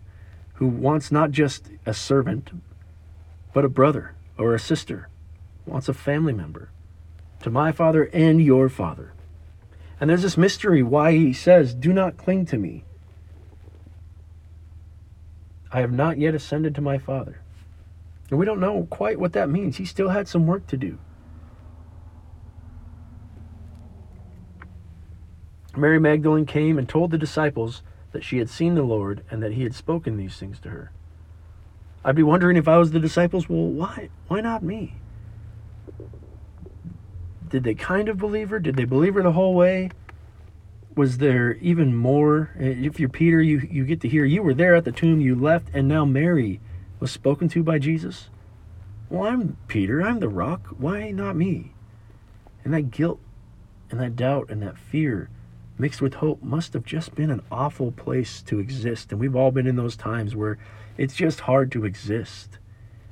who 0.55 0.67
wants 0.67 1.11
not 1.11 1.31
just 1.31 1.69
a 1.85 1.93
servant, 1.93 2.51
but 3.53 3.65
a 3.65 3.69
brother 3.69 4.13
or 4.37 4.53
a 4.53 4.59
sister, 4.59 5.09
wants 5.65 5.89
a 5.89 5.93
family 5.93 6.33
member, 6.33 6.69
to 7.41 7.49
my 7.49 7.71
Father 7.71 8.03
and 8.13 8.41
your 8.41 8.69
Father. 8.69 9.13
And 9.99 10.09
there's 10.09 10.21
this 10.21 10.37
mystery 10.37 10.83
why 10.83 11.13
he 11.13 11.33
says, 11.33 11.73
Do 11.73 11.93
not 11.93 12.17
cling 12.17 12.45
to 12.47 12.57
me. 12.57 12.83
I 15.71 15.79
have 15.79 15.91
not 15.91 16.17
yet 16.17 16.35
ascended 16.35 16.75
to 16.75 16.81
my 16.81 16.97
Father. 16.97 17.41
And 18.29 18.37
we 18.37 18.45
don't 18.45 18.59
know 18.59 18.87
quite 18.89 19.19
what 19.19 19.33
that 19.33 19.49
means. 19.49 19.77
He 19.77 19.85
still 19.85 20.09
had 20.09 20.27
some 20.27 20.47
work 20.47 20.67
to 20.67 20.77
do. 20.77 20.97
Mary 25.75 25.99
Magdalene 25.99 26.45
came 26.45 26.77
and 26.77 26.87
told 26.87 27.11
the 27.11 27.17
disciples 27.17 27.81
that 28.11 28.23
she 28.23 28.39
had 28.39 28.49
seen 28.49 28.75
the 28.75 28.83
Lord 28.83 29.23
and 29.31 29.41
that 29.41 29.53
he 29.53 29.63
had 29.63 29.73
spoken 29.73 30.17
these 30.17 30.37
things 30.37 30.59
to 30.61 30.69
her. 30.69 30.91
I'd 32.03 32.15
be 32.15 32.23
wondering 32.23 32.57
if 32.57 32.67
I 32.67 32.77
was 32.77 32.91
the 32.91 32.99
disciples, 32.99 33.47
well, 33.47 33.67
why 33.67 34.09
why 34.27 34.41
not 34.41 34.63
me? 34.63 34.95
Did 37.47 37.63
they 37.63 37.75
kind 37.75 38.09
of 38.09 38.17
believe 38.17 38.49
her? 38.49 38.59
Did 38.59 38.75
they 38.75 38.85
believe 38.85 39.13
her 39.15 39.23
the 39.23 39.33
whole 39.33 39.53
way? 39.53 39.91
Was 40.95 41.19
there 41.19 41.53
even 41.55 41.95
more? 41.95 42.51
If 42.57 42.99
you're 42.99 43.09
Peter, 43.09 43.41
you, 43.41 43.59
you 43.69 43.85
get 43.85 44.01
to 44.01 44.09
hear 44.09 44.25
you 44.25 44.41
were 44.41 44.53
there 44.53 44.75
at 44.75 44.83
the 44.83 44.91
tomb, 44.91 45.21
you 45.21 45.35
left, 45.35 45.67
and 45.73 45.87
now 45.87 46.03
Mary 46.03 46.59
was 46.99 47.11
spoken 47.11 47.47
to 47.49 47.63
by 47.63 47.79
Jesus. 47.79 48.29
Well, 49.09 49.23
I'm 49.23 49.57
Peter, 49.67 50.01
I'm 50.01 50.19
the 50.19 50.29
rock. 50.29 50.67
Why 50.77 51.11
not 51.11 51.35
me? 51.35 51.73
And 52.63 52.73
that 52.73 52.91
guilt 52.91 53.19
and 53.89 53.99
that 53.99 54.15
doubt 54.15 54.49
and 54.49 54.61
that 54.61 54.77
fear 54.77 55.29
mixed 55.81 56.01
with 56.01 56.13
hope 56.13 56.41
must 56.43 56.73
have 56.73 56.85
just 56.85 57.15
been 57.15 57.31
an 57.31 57.41
awful 57.51 57.91
place 57.91 58.43
to 58.43 58.59
exist. 58.59 59.11
And 59.11 59.19
we've 59.19 59.35
all 59.35 59.49
been 59.49 59.65
in 59.65 59.75
those 59.75 59.95
times 59.95 60.35
where 60.35 60.59
it's 60.95 61.15
just 61.15 61.41
hard 61.41 61.71
to 61.71 61.85
exist. 61.85 62.59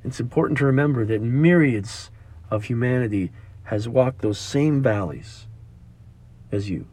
It's 0.04 0.20
important 0.20 0.60
to 0.60 0.66
remember 0.66 1.04
that 1.06 1.20
myriads 1.20 2.12
of 2.52 2.66
humanity 2.66 3.32
has 3.64 3.90
walked 3.90 4.22
those 4.22 4.38
same 4.38 4.84
valleys 4.84 5.48
as 6.52 6.70
you. 6.70 6.86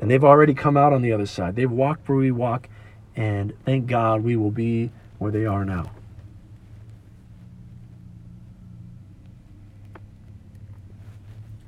And 0.00 0.10
they've 0.10 0.24
already 0.24 0.54
come 0.54 0.78
out 0.78 0.94
on 0.94 1.02
the 1.02 1.12
other 1.12 1.26
side. 1.26 1.54
They've 1.54 1.70
walked 1.70 2.08
where 2.08 2.18
we 2.18 2.30
walk, 2.30 2.68
and 3.14 3.52
thank 3.66 3.86
God 3.86 4.24
we 4.24 4.36
will 4.36 4.50
be 4.50 4.90
where 5.18 5.30
they 5.30 5.44
are 5.44 5.66
now. 5.66 5.90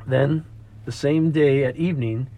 Then, 0.06 0.46
the 0.86 0.92
same 0.92 1.30
day 1.30 1.64
at 1.64 1.76
evening, 1.76 2.28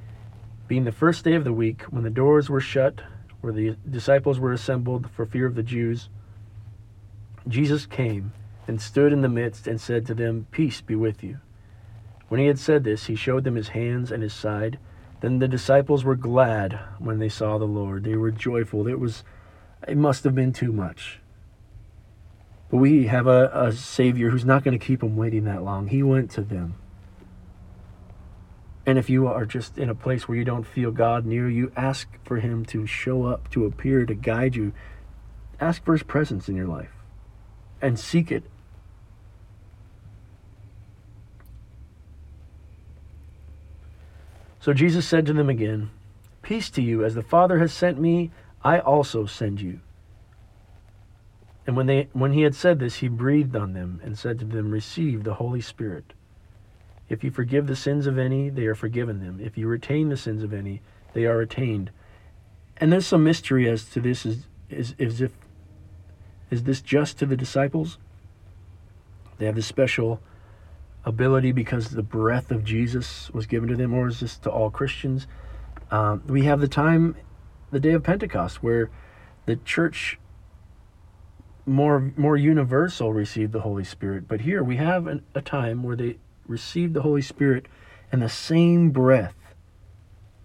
being 0.73 0.85
the 0.85 0.91
first 0.91 1.23
day 1.23 1.35
of 1.35 1.45
the 1.45 1.53
week, 1.53 1.83
when 1.91 2.03
the 2.03 2.09
doors 2.09 2.49
were 2.49 2.59
shut, 2.59 3.03
where 3.43 3.53
the 3.53 3.77
disciples 3.91 4.41
were 4.41 4.55
assembled 4.55 5.07
for 5.11 5.27
fear 5.27 5.45
of 5.45 5.55
the 5.55 5.63
Jews, 5.63 6.09
Jesus 7.47 7.85
came 7.85 8.33
and 8.67 8.81
stood 8.81 9.13
in 9.13 9.21
the 9.21 9.29
midst 9.29 9.67
and 9.67 9.79
said 9.79 10.07
to 10.07 10.15
them, 10.15 10.47
Peace 10.51 10.81
be 10.81 10.95
with 10.95 11.23
you. 11.23 11.41
When 12.29 12.41
he 12.41 12.47
had 12.47 12.59
said 12.59 12.85
this, 12.85 13.05
he 13.05 13.15
showed 13.15 13.45
them 13.45 13.57
his 13.57 13.69
hands 13.69 14.11
and 14.11 14.23
his 14.23 14.33
side. 14.33 14.79
Then 15.21 15.41
the 15.41 15.47
disciples 15.47 16.05
were 16.05 16.17
glad 16.17 16.81
when 16.99 17.19
they 17.19 17.29
saw 17.29 17.59
the 17.59 17.67
Lord. 17.67 18.05
They 18.05 18.17
were 18.17 18.31
joyful. 18.31 18.89
It 18.89 18.99
was 18.99 19.25
it 19.87 19.99
must 19.99 20.25
have 20.25 20.35
been 20.35 20.55
too 20.55 20.73
much. 20.73 21.21
But 22.71 22.79
we 22.79 23.09
have 23.09 23.27
a, 23.27 23.51
a 23.53 23.73
Savior 23.73 24.31
who's 24.31 24.47
not 24.47 24.65
going 24.65 24.79
to 24.79 24.87
keep 24.87 25.01
them 25.01 25.19
waiting 25.19 25.45
that 25.45 25.65
long. 25.65 25.89
He 25.89 26.03
went 26.03 26.31
to 26.31 26.41
them. 26.41 26.77
And 28.85 28.99
if 28.99 29.09
you 29.09 29.29
are 29.29 29.45
just 29.45 29.79
in 29.79 29.89
a 29.89 29.95
place 29.95 30.27
where 30.27 30.37
you 30.37 30.45
don't 30.45 30.67
feel 30.67 30.91
God 30.91 31.25
near 31.25 31.49
you, 31.49 31.71
ask 31.77 32.09
for 32.25 32.39
Him 32.39 32.65
to 32.67 32.87
show 32.87 33.25
up, 33.25 33.51
to 33.51 33.65
appear, 33.65 34.05
to 34.07 34.15
guide 34.15 34.57
you. 34.57 34.73
Ask 35.61 35.85
for 35.85 35.93
His 35.93 36.03
presence 36.03 36.49
in 36.49 36.57
your 36.57 36.67
life 36.67 36.91
and 37.81 37.99
seek 37.99 38.33
it. 38.33 38.45
So 44.61 44.73
Jesus 44.73 45.07
said 45.07 45.27
to 45.27 45.33
them 45.33 45.51
again, 45.51 45.91
Peace 46.43 46.71
to 46.71 46.83
you, 46.83 47.05
as 47.05 47.15
the 47.15 47.23
Father 47.23 47.59
has 47.59 47.73
sent 47.73 48.01
me, 48.01 48.31
I 48.63 48.79
also 48.79 49.27
send 49.27 49.61
you. 49.61 49.81
And 51.67 51.77
when, 51.77 51.87
they, 51.87 52.09
when 52.13 52.33
he 52.33 52.43
had 52.43 52.55
said 52.55 52.79
this, 52.79 52.97
he 52.97 53.09
breathed 53.09 53.55
on 53.55 53.73
them 53.73 54.01
and 54.05 54.19
said 54.19 54.39
to 54.41 54.45
them, 54.45 54.71
Receive 54.71 55.25
the 55.25 55.35
Holy 55.35 55.61
Spirit. 55.61 56.13
If 57.09 57.23
you 57.23 57.31
forgive 57.31 57.67
the 57.67 57.77
sins 57.77 58.07
of 58.07 58.19
any, 58.19 58.49
they 58.49 58.67
are 58.67 58.75
forgiven 58.75 59.21
them. 59.21 59.39
If 59.43 59.59
you 59.59 59.69
retain 59.69 60.09
the 60.09 60.17
sins 60.17 60.43
of 60.43 60.53
any, 60.53 60.81
they 61.13 61.27
are 61.27 61.37
retained. 61.37 61.91
And 62.79 62.93
there's 62.93 63.07
some 63.07 63.25
mystery 63.25 63.69
as 63.69 63.85
to 63.91 64.01
this 64.01 64.25
is, 64.25 64.47
is, 64.71 64.95
is 64.99 65.21
if 65.21 65.33
is 66.51 66.65
this 66.65 66.83
just 66.83 67.19
to 67.19 67.25
the 67.25 67.37
disciples? 67.37 67.97
They 69.39 69.47
have 69.47 69.55
this 69.55 69.67
special 69.67 70.21
ability 71.03 71.51
because 71.53 71.91
the 71.91 72.03
breath 72.03 72.51
of 72.51 72.63
Jesus 72.63 73.31
was 73.31 73.47
given 73.47 73.71
to 73.71 73.77
them, 73.77 73.95
or 73.95 74.09
is 74.09 74.21
this 74.21 74.37
to 74.39 74.51
all 74.51 74.71
Christians? 74.71 75.27
Um, 75.91 76.23
we 76.27 76.45
have 76.45 76.61
the 76.61 76.69
time, 76.69 77.17
the 77.71 77.81
day 77.81 77.93
of 77.93 78.03
Pentecost, 78.03 78.63
where 78.63 78.91
the 79.47 79.57
church 79.57 80.19
more 81.65 82.13
more 82.17 82.37
universal 82.37 83.13
received 83.13 83.53
the 83.53 83.61
Holy 83.61 83.85
Spirit. 83.85 84.29
But 84.29 84.43
here 84.43 84.63
we 84.63 84.77
have 84.77 85.07
an, 85.07 85.25
a 85.35 85.41
time 85.41 85.83
where 85.83 85.97
they 85.97 86.19
received 86.53 86.95
the 86.95 87.03
Holy 87.03 87.23
Spirit 87.23 87.67
and 88.13 88.23
the 88.23 88.29
same 88.29 88.91
breath 88.91 89.35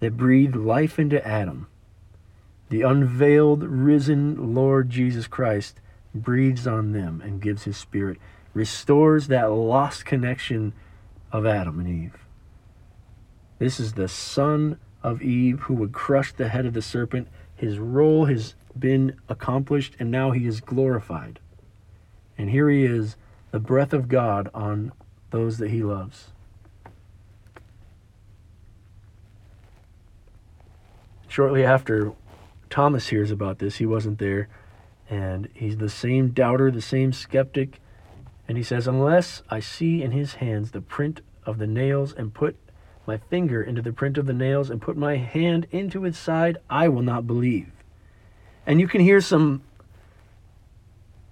that 0.00 0.16
breathed 0.16 0.56
life 0.56 0.98
into 0.98 1.24
Adam, 1.26 1.68
the 2.70 2.82
unveiled, 2.82 3.62
risen 3.62 4.54
Lord 4.54 4.90
Jesus 4.90 5.26
Christ, 5.26 5.80
breathes 6.14 6.66
on 6.66 6.92
them 6.92 7.20
and 7.20 7.42
gives 7.42 7.64
his 7.64 7.76
Spirit, 7.76 8.18
restores 8.54 9.28
that 9.28 9.52
lost 9.52 10.04
connection 10.04 10.72
of 11.30 11.46
Adam 11.46 11.78
and 11.78 11.88
Eve. 11.88 12.18
This 13.58 13.78
is 13.78 13.92
the 13.92 14.08
Son 14.08 14.78
of 15.02 15.20
Eve 15.20 15.60
who 15.60 15.74
would 15.74 15.92
crush 15.92 16.32
the 16.32 16.48
head 16.48 16.64
of 16.64 16.74
the 16.74 16.82
serpent. 16.82 17.28
His 17.54 17.78
role 17.78 18.26
has 18.26 18.54
been 18.78 19.16
accomplished, 19.28 19.94
and 19.98 20.10
now 20.10 20.30
he 20.30 20.46
is 20.46 20.60
glorified. 20.60 21.40
And 22.38 22.50
here 22.50 22.70
he 22.70 22.84
is, 22.84 23.16
the 23.50 23.58
breath 23.58 23.92
of 23.92 24.08
God 24.08 24.48
on 24.54 24.92
those 25.30 25.58
that 25.58 25.70
he 25.70 25.82
loves. 25.82 26.28
Shortly 31.28 31.64
after 31.64 32.12
Thomas 32.70 33.08
hears 33.08 33.30
about 33.30 33.58
this, 33.58 33.76
he 33.76 33.86
wasn't 33.86 34.18
there, 34.18 34.48
and 35.08 35.48
he's 35.54 35.76
the 35.76 35.90
same 35.90 36.30
doubter, 36.30 36.70
the 36.70 36.80
same 36.80 37.12
skeptic, 37.12 37.80
and 38.48 38.56
he 38.56 38.64
says, 38.64 38.86
Unless 38.86 39.42
I 39.50 39.60
see 39.60 40.02
in 40.02 40.12
his 40.12 40.34
hands 40.34 40.70
the 40.70 40.80
print 40.80 41.20
of 41.44 41.58
the 41.58 41.66
nails 41.66 42.12
and 42.12 42.32
put 42.32 42.56
my 43.06 43.18
finger 43.18 43.62
into 43.62 43.82
the 43.82 43.92
print 43.92 44.18
of 44.18 44.26
the 44.26 44.32
nails 44.32 44.68
and 44.68 44.82
put 44.82 44.96
my 44.96 45.16
hand 45.16 45.66
into 45.70 46.04
its 46.04 46.18
side, 46.18 46.58
I 46.68 46.88
will 46.88 47.02
not 47.02 47.26
believe. 47.26 47.70
And 48.66 48.80
you 48.80 48.88
can 48.88 49.00
hear 49.00 49.20
some, 49.20 49.62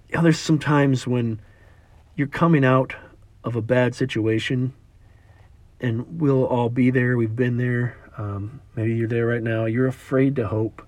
you 0.09 0.17
know, 0.17 0.23
there's 0.23 0.39
some 0.39 0.59
times 0.59 1.07
when 1.07 1.41
you're 2.15 2.29
coming 2.29 2.65
out 2.65 2.95
of 3.47 3.55
a 3.55 3.63
bad 3.63 3.95
situation, 3.95 4.75
and 5.81 6.21
we'll 6.21 6.45
all 6.45 6.69
be 6.69 6.91
there. 6.91 7.17
We've 7.17 7.37
been 7.37 7.59
there. 7.59 7.97
Um, 8.19 8.61
maybe 8.75 8.97
you're 8.97 9.09
there 9.09 9.27
right 9.27 9.43
now. 9.43 9.67
You're 9.67 9.87
afraid 9.87 10.35
to 10.37 10.49
hope. 10.49 10.85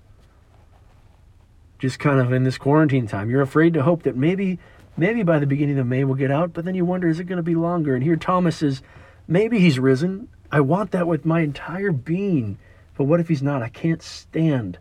Just 1.79 1.99
kind 1.99 2.19
of 2.19 2.33
in 2.33 2.43
this 2.43 2.57
quarantine 2.57 3.07
time, 3.07 3.29
you're 3.29 3.41
afraid 3.41 3.73
to 3.75 3.83
hope 3.83 4.03
that 4.03 4.17
maybe, 4.17 4.59
maybe 4.97 5.23
by 5.23 5.39
the 5.39 5.47
beginning 5.47 5.79
of 5.79 5.87
May 5.87 6.03
we'll 6.03 6.15
get 6.15 6.31
out. 6.31 6.51
But 6.51 6.65
then 6.65 6.75
you 6.75 6.83
wonder, 6.83 7.07
is 7.07 7.21
it 7.21 7.23
going 7.23 7.37
to 7.37 7.43
be 7.43 7.55
longer? 7.55 7.95
And 7.95 8.03
here 8.03 8.17
Thomas 8.17 8.61
is, 8.61 8.81
maybe 9.25 9.59
he's 9.59 9.79
risen. 9.79 10.27
I 10.51 10.59
want 10.59 10.91
that 10.91 11.07
with 11.07 11.25
my 11.25 11.39
entire 11.39 11.93
being. 11.93 12.57
But 12.97 13.05
what 13.05 13.21
if 13.21 13.29
he's 13.29 13.41
not? 13.41 13.63
I 13.63 13.69
can't 13.69 14.01
stand 14.01 14.77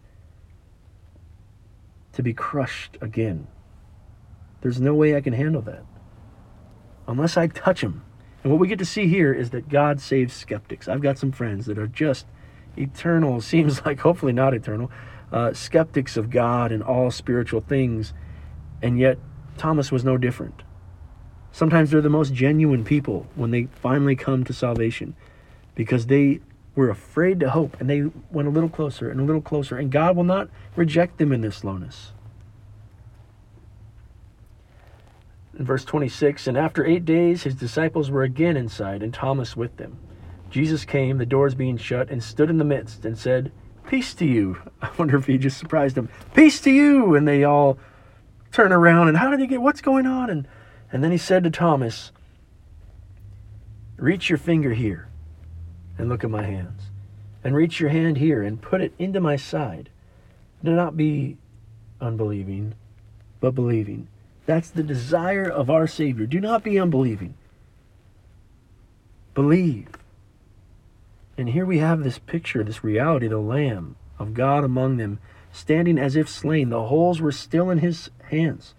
to 2.15 2.25
be 2.25 2.35
crushed 2.35 2.99
again. 3.01 3.47
There's 4.63 4.81
no 4.81 4.95
way 4.97 5.15
I 5.15 5.21
can 5.21 5.35
handle 5.35 5.63
that 5.63 5.85
unless 7.09 7.37
I 7.37 7.49
touch 7.49 7.81
them. 7.81 8.03
And 8.45 8.53
what 8.53 8.61
we 8.61 8.69
get 8.69 8.79
to 8.79 8.85
see 8.85 9.09
here 9.09 9.33
is 9.33 9.51
that 9.51 9.69
God 9.69 10.01
saves 10.01 10.33
skeptics. 10.33 10.87
I've 10.87 11.01
got 11.01 11.19
some 11.19 11.33
friends 11.33 11.67
that 11.67 11.79
are 11.79 11.89
just 11.89 12.27
eternal, 12.77 13.41
seems 13.41 13.85
like 13.85 14.01
hopefully 14.01 14.33
not 14.33 14.55
eternal, 14.55 14.93
uh, 15.33 15.53
skeptics 15.53 16.17
of 16.17 16.31
God 16.31 16.71
and 16.71 16.83
all 16.83 17.11
spiritual 17.11 17.61
things. 17.61 18.13
And 18.81 18.99
yet, 18.99 19.19
Thomas 19.57 19.91
was 19.91 20.05
no 20.05 20.17
different. 20.17 20.63
Sometimes 21.51 21.91
they're 21.91 22.01
the 22.01 22.09
most 22.09 22.33
genuine 22.33 22.85
people 22.85 23.27
when 23.35 23.51
they 23.51 23.65
finally 23.65 24.15
come 24.15 24.45
to 24.45 24.53
salvation 24.53 25.17
because 25.75 26.07
they 26.07 26.41
were 26.77 26.91
afraid 26.91 27.41
to 27.41 27.51
hope 27.51 27.77
and 27.81 27.91
they 27.91 28.03
went 28.31 28.47
a 28.47 28.51
little 28.51 28.69
closer 28.69 29.11
and 29.11 29.19
a 29.19 29.25
little 29.25 29.43
closer. 29.43 29.77
And 29.77 29.91
God 29.91 30.15
will 30.15 30.25
not 30.25 30.49
reject 30.77 31.19
them 31.19 31.33
in 31.33 31.41
this 31.41 31.57
slowness. 31.57 32.13
In 35.59 35.65
verse 35.65 35.85
26, 35.85 36.47
and 36.47 36.57
after 36.57 36.87
eight 36.87 37.05
days 37.05 37.43
his 37.43 37.57
disciples 37.57 38.11
were 38.11 38.23
again 38.23 38.57
inside, 38.57 39.03
and 39.03 39.13
Thomas 39.13 39.57
with 39.57 39.77
them. 39.77 39.99
Jesus 40.51 40.85
came, 40.85 41.19
the 41.19 41.27
doors 41.27 41.55
being 41.55 41.77
shut, 41.77 42.11
and 42.11 42.23
stood 42.23 42.49
in 42.49 42.59
the 42.59 42.65
midst, 42.65 43.05
and 43.05 43.19
said, 43.19 43.51
Peace 43.89 44.15
to 44.15 44.25
you. 44.25 44.59
I 44.83 44.91
wonder 44.97 45.17
if 45.17 45.27
he 45.27 45.37
just 45.37 45.59
surprised 45.59 45.97
them. 45.97 46.09
Peace 46.33 46.61
to 46.61 46.71
you! 46.71 47.17
And 47.17 47.27
they 47.27 47.43
all 47.43 47.77
turn 48.53 48.73
around, 48.73 49.09
and 49.09 49.17
how 49.17 49.31
did 49.31 49.41
he 49.41 49.47
get, 49.47 49.61
what's 49.61 49.81
going 49.81 50.07
on? 50.07 50.31
And 50.31 50.47
And 50.93 51.03
then 51.03 51.11
he 51.11 51.19
said 51.19 51.43
to 51.45 51.51
Thomas, 51.51 52.13
Reach 53.97 54.29
your 54.31 54.39
finger 54.39 54.75
here 54.75 55.09
and 55.99 56.09
look 56.09 56.23
at 56.23 56.31
my 56.31 56.45
hands. 56.45 56.83
And 57.43 57.55
reach 57.55 57.81
your 57.81 57.91
hand 57.91 58.19
here 58.19 58.43
and 58.43 58.63
put 58.63 58.81
it 58.81 58.93
into 58.99 59.21
my 59.21 59.37
side. 59.37 59.91
Do 60.63 60.73
not 60.73 60.97
be 60.97 61.37
unbelieving, 62.01 62.75
but 63.41 63.55
believing. 63.55 64.09
That's 64.49 64.71
the 64.71 64.83
desire 64.83 65.47
of 65.47 65.69
our 65.69 65.87
Savior. 65.87 66.25
Do 66.25 66.41
not 66.41 66.65
be 66.65 66.81
unbelieving. 66.81 67.35
Believe. 69.35 69.89
And 71.37 71.51
here 71.51 71.67
we 71.67 71.81
have 71.81 72.03
this 72.03 72.19
picture, 72.19 72.65
this 72.65 72.83
reality, 72.83 73.29
the 73.29 73.37
Lamb 73.37 73.97
of 74.19 74.33
God 74.33 74.65
among 74.65 74.97
them, 74.97 75.19
standing 75.53 75.99
as 75.99 76.17
if 76.17 76.31
slain. 76.31 76.71
The 76.71 76.85
holes 76.85 77.21
were 77.21 77.31
still 77.31 77.69
in 77.69 77.81
his 77.81 78.09
hands, 78.31 78.75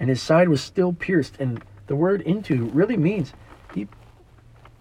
and 0.00 0.10
his 0.10 0.20
side 0.20 0.48
was 0.48 0.60
still 0.60 0.92
pierced. 0.92 1.36
And 1.38 1.62
the 1.86 1.94
word 1.94 2.20
into 2.20 2.64
really 2.70 2.96
means 2.96 3.32
he 3.72 3.86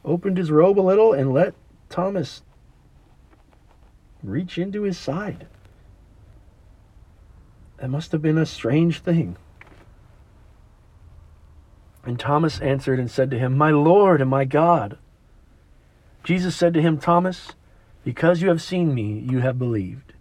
opened 0.03 0.39
his 0.39 0.49
robe 0.49 0.79
a 0.79 0.81
little 0.81 1.13
and 1.13 1.31
let 1.31 1.53
Thomas 1.89 2.41
reach 4.23 4.57
into 4.57 4.81
his 4.81 4.97
side. 4.97 5.45
That 7.77 7.91
must 7.91 8.11
have 8.13 8.23
been 8.23 8.39
a 8.39 8.47
strange 8.47 9.01
thing. 9.01 9.37
And 12.05 12.19
Thomas 12.19 12.59
answered 12.59 12.99
and 12.99 13.09
said 13.09 13.29
to 13.31 13.39
him, 13.39 13.57
My 13.57 13.71
Lord 13.71 14.21
and 14.21 14.29
my 14.29 14.45
God. 14.45 14.97
Jesus 16.23 16.55
said 16.55 16.73
to 16.73 16.81
him, 16.81 16.97
Thomas, 16.97 17.53
because 18.03 18.41
you 18.41 18.49
have 18.49 18.61
seen 18.61 18.93
me, 18.93 19.25
you 19.29 19.39
have 19.39 19.59
believed. 19.59 20.13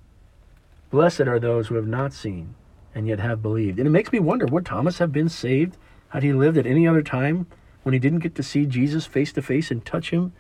Blessed 0.91 1.23
are 1.23 1.39
those 1.39 1.69
who 1.69 1.75
have 1.75 1.87
not 1.87 2.13
seen 2.13 2.55
and 2.95 3.07
yet 3.07 3.21
have 3.21 3.43
believed. 3.43 3.79
And 3.79 3.87
it 3.87 3.93
makes 3.93 4.13
me 4.13 4.19
wonder 4.19 4.47
would 4.47 4.67
Thomas 4.67 4.99
have 4.99 5.13
been 5.13 5.29
saved 5.29 5.77
had 6.11 6.23
he 6.23 6.33
lived 6.33 6.57
at 6.57 6.67
any 6.67 6.87
other 6.87 7.03
time 7.03 7.47
when 7.83 7.93
he 7.93 7.99
didn't 7.99 8.21
get 8.21 8.35
to 8.37 8.43
see 8.43 8.67
Jesus 8.67 9.07
face 9.07 9.33
to 9.35 9.43
face 9.43 9.71
and 9.71 9.85
touch 9.85 10.11
him 10.11 10.33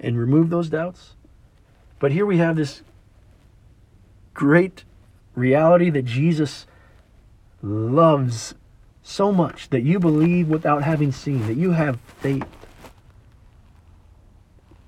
and 0.00 0.18
remove 0.18 0.50
those 0.50 0.68
doubts? 0.68 1.14
But 1.98 2.12
here 2.12 2.26
we 2.26 2.38
have 2.38 2.56
this 2.56 2.82
great 4.34 4.84
reality 5.34 5.90
that 5.90 6.04
Jesus 6.04 6.66
loves 7.62 8.54
so 9.04 9.30
much 9.30 9.68
that 9.68 9.82
you 9.82 10.00
believe 10.00 10.48
without 10.48 10.82
having 10.82 11.12
seen, 11.12 11.46
that 11.46 11.56
you 11.56 11.72
have 11.72 12.00
faith. 12.00 12.46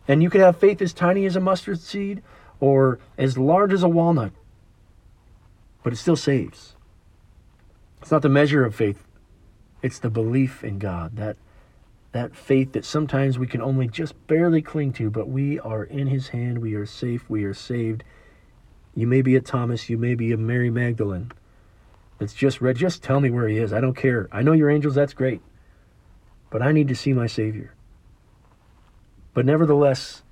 And 0.08 0.22
you 0.22 0.30
could 0.30 0.40
have 0.40 0.56
faith 0.56 0.80
as 0.80 0.92
tiny 0.92 1.26
as 1.26 1.36
a 1.36 1.40
mustard 1.40 1.78
seed 1.78 2.22
or 2.58 2.98
as 3.18 3.36
large 3.36 3.74
as 3.74 3.82
a 3.82 3.88
walnut, 3.88 4.32
but 5.82 5.92
it 5.92 5.96
still 5.96 6.16
saves. 6.16 6.74
It's 8.00 8.10
not 8.10 8.22
the 8.22 8.30
measure 8.30 8.64
of 8.64 8.74
faith, 8.74 9.04
it's 9.82 9.98
the 9.98 10.10
belief 10.10 10.64
in 10.64 10.78
God, 10.78 11.16
that, 11.16 11.36
that 12.12 12.34
faith 12.34 12.72
that 12.72 12.86
sometimes 12.86 13.38
we 13.38 13.46
can 13.46 13.60
only 13.60 13.86
just 13.86 14.14
barely 14.26 14.62
cling 14.62 14.94
to, 14.94 15.10
but 15.10 15.28
we 15.28 15.58
are 15.60 15.84
in 15.84 16.06
His 16.06 16.28
hand, 16.28 16.58
we 16.58 16.74
are 16.74 16.86
safe, 16.86 17.28
we 17.28 17.44
are 17.44 17.54
saved. 17.54 18.02
You 18.94 19.06
may 19.06 19.20
be 19.20 19.36
a 19.36 19.42
Thomas, 19.42 19.90
you 19.90 19.98
may 19.98 20.14
be 20.14 20.32
a 20.32 20.38
Mary 20.38 20.70
Magdalene 20.70 21.32
that's 22.18 22.34
just 22.34 22.60
read, 22.60 22.76
just 22.76 23.02
tell 23.02 23.20
me 23.20 23.30
where 23.30 23.48
he 23.48 23.58
is. 23.58 23.72
I 23.72 23.80
don't 23.80 23.96
care. 23.96 24.28
I 24.32 24.42
know 24.42 24.52
your 24.52 24.70
angels, 24.70 24.94
that's 24.94 25.14
great. 25.14 25.40
But 26.50 26.62
I 26.62 26.72
need 26.72 26.88
to 26.88 26.94
see 26.94 27.12
my 27.12 27.26
Savior. 27.26 27.74
But 29.34 29.44
nevertheless, 29.44 30.22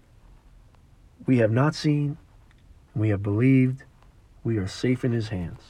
we 1.26 1.38
have 1.38 1.50
not 1.50 1.74
seen, 1.74 2.16
we 2.94 3.10
have 3.10 3.22
believed, 3.22 3.84
we 4.42 4.56
are 4.56 4.66
safe 4.66 5.04
in 5.04 5.12
his 5.12 5.28
hands. 5.28 5.60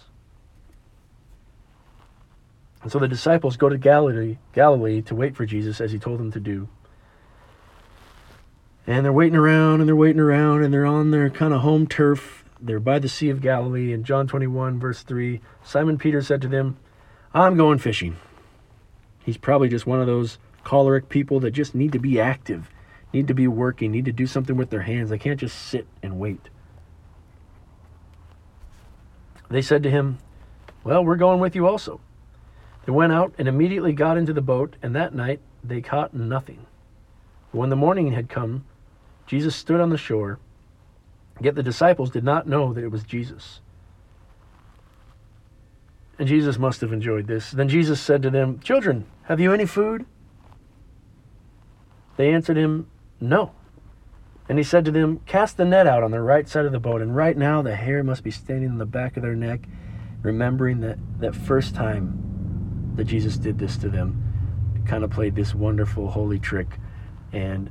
And 2.83 2.93
so 2.93 2.99
the 2.99 3.09
disciples 3.09 3.57
go 3.57 3.69
to 3.69 3.79
Galilee, 3.79 4.37
Galilee 4.53 5.01
to 5.03 5.15
wait 5.15 5.35
for 5.35 5.47
Jesus 5.47 5.81
as 5.81 5.91
he 5.91 5.99
told 5.99 6.21
them 6.21 6.31
to 6.33 6.41
do. 6.41 6.69
And 8.87 9.05
they're 9.05 9.13
waiting 9.13 9.37
around 9.37 9.81
and 9.81 9.89
they're 9.89 9.97
waiting 9.97 10.21
around 10.21 10.63
and 10.63 10.73
they're 10.73 10.85
on 10.85 11.11
their 11.11 11.31
kind 11.31 11.55
of 11.55 11.63
home 11.63 11.87
turf 11.87 12.44
they're 12.65 12.81
by 12.81 12.99
the 12.99 13.09
Sea 13.09 13.29
of 13.29 13.43
Galilee. 13.43 13.93
In 13.93 14.05
John 14.05 14.27
21, 14.27 14.81
verse 14.81 15.03
3, 15.03 15.41
Simon 15.63 15.99
Peter 15.99 16.23
said 16.23 16.41
to 16.43 16.49
them, 16.49 16.79
I'm 17.35 17.57
going 17.57 17.79
fishing. 17.79 18.17
He's 19.25 19.37
probably 19.37 19.69
just 19.69 19.87
one 19.87 20.01
of 20.01 20.07
those 20.07 20.39
choleric 20.65 21.11
people 21.11 21.41
that 21.41 21.51
just 21.51 21.75
need 21.75 21.93
to 21.93 21.99
be 21.99 22.19
active, 22.19 22.71
need 23.13 23.29
to 23.29 23.35
be 23.35 23.47
working, 23.47 23.93
need 23.93 24.07
to 24.07 24.13
do 24.13 24.27
something 24.27 24.57
with 24.57 24.71
their 24.71 24.83
hands. 24.83 25.11
They 25.11 25.19
can't 25.19 25.41
just 25.41 25.59
sit 25.59 25.87
and 26.03 26.19
wait. 26.19 26.49
They 29.51 29.63
said 29.63 29.83
to 29.83 29.91
him, 29.91 30.19
Well, 30.85 31.05
we're 31.05 31.17
going 31.17 31.41
with 31.41 31.55
you 31.55 31.67
also. 31.67 32.01
They 32.87 32.93
went 32.93 33.13
out 33.13 33.35
and 33.39 33.47
immediately 33.47 33.93
got 33.93 34.17
into 34.17 34.33
the 34.33 34.41
boat, 34.41 34.77
and 34.83 34.95
that 34.95 35.15
night 35.15 35.41
they 35.63 35.83
caught 35.83 36.15
nothing. 36.15 36.67
But 37.53 37.59
when 37.59 37.71
the 37.71 37.77
morning 37.77 38.13
had 38.13 38.31
come, 38.31 38.65
Jesus 39.27 39.55
stood 39.55 39.81
on 39.81 39.91
the 39.91 39.99
shore 39.99 40.39
Yet 41.41 41.55
the 41.55 41.63
disciples 41.63 42.11
did 42.11 42.25
not 42.25 42.47
know 42.47 42.73
that 42.73 42.85
it 42.85 42.91
was 42.91 43.03
Jesus. 43.03 43.61
And 46.19 46.29
Jesus 46.29 46.59
must 46.59 46.81
have 46.81 46.93
enjoyed 46.93 47.27
this. 47.27 47.51
Then 47.51 47.69
Jesus 47.69 48.01
said 48.01 48.23
to 48.23 48.31
them, 48.31 48.61
Children, 48.61 49.07
have 49.25 49.41
you 49.41 49.53
any 49.53 49.67
food? 49.67 50.07
They 52.17 52.33
answered 52.33 52.57
him, 52.57 52.89
No. 53.21 53.53
And 54.49 54.59
he 54.59 54.65
said 54.65 54.85
to 54.85 54.91
them, 54.93 55.21
Cast 55.27 55.57
the 55.57 55.65
net 55.65 55.87
out 55.87 56.03
on 56.03 56.13
the 56.13 56.21
right 56.21 56.49
side 56.49 56.67
of 56.67 56.73
the 56.73 56.79
boat. 56.79 57.03
And 57.03 57.17
right 57.17 57.37
now 57.37 57.63
the 57.63 57.75
hair 57.75 58.05
must 58.05 58.23
be 58.23 58.31
standing 58.31 58.71
on 58.71 58.79
the 58.79 58.87
back 58.87 59.17
of 59.17 59.23
their 59.23 59.35
neck, 59.35 59.63
remembering 60.23 60.81
that, 60.81 60.99
that 61.19 61.35
first 61.35 61.75
time 61.75 62.93
that 62.95 63.05
Jesus 63.05 63.37
did 63.37 63.59
this 63.59 63.77
to 63.79 63.89
them, 63.89 64.23
kind 64.87 65.03
of 65.03 65.11
played 65.11 65.35
this 65.35 65.55
wonderful 65.55 66.09
holy 66.09 66.39
trick. 66.39 66.79
And 67.33 67.71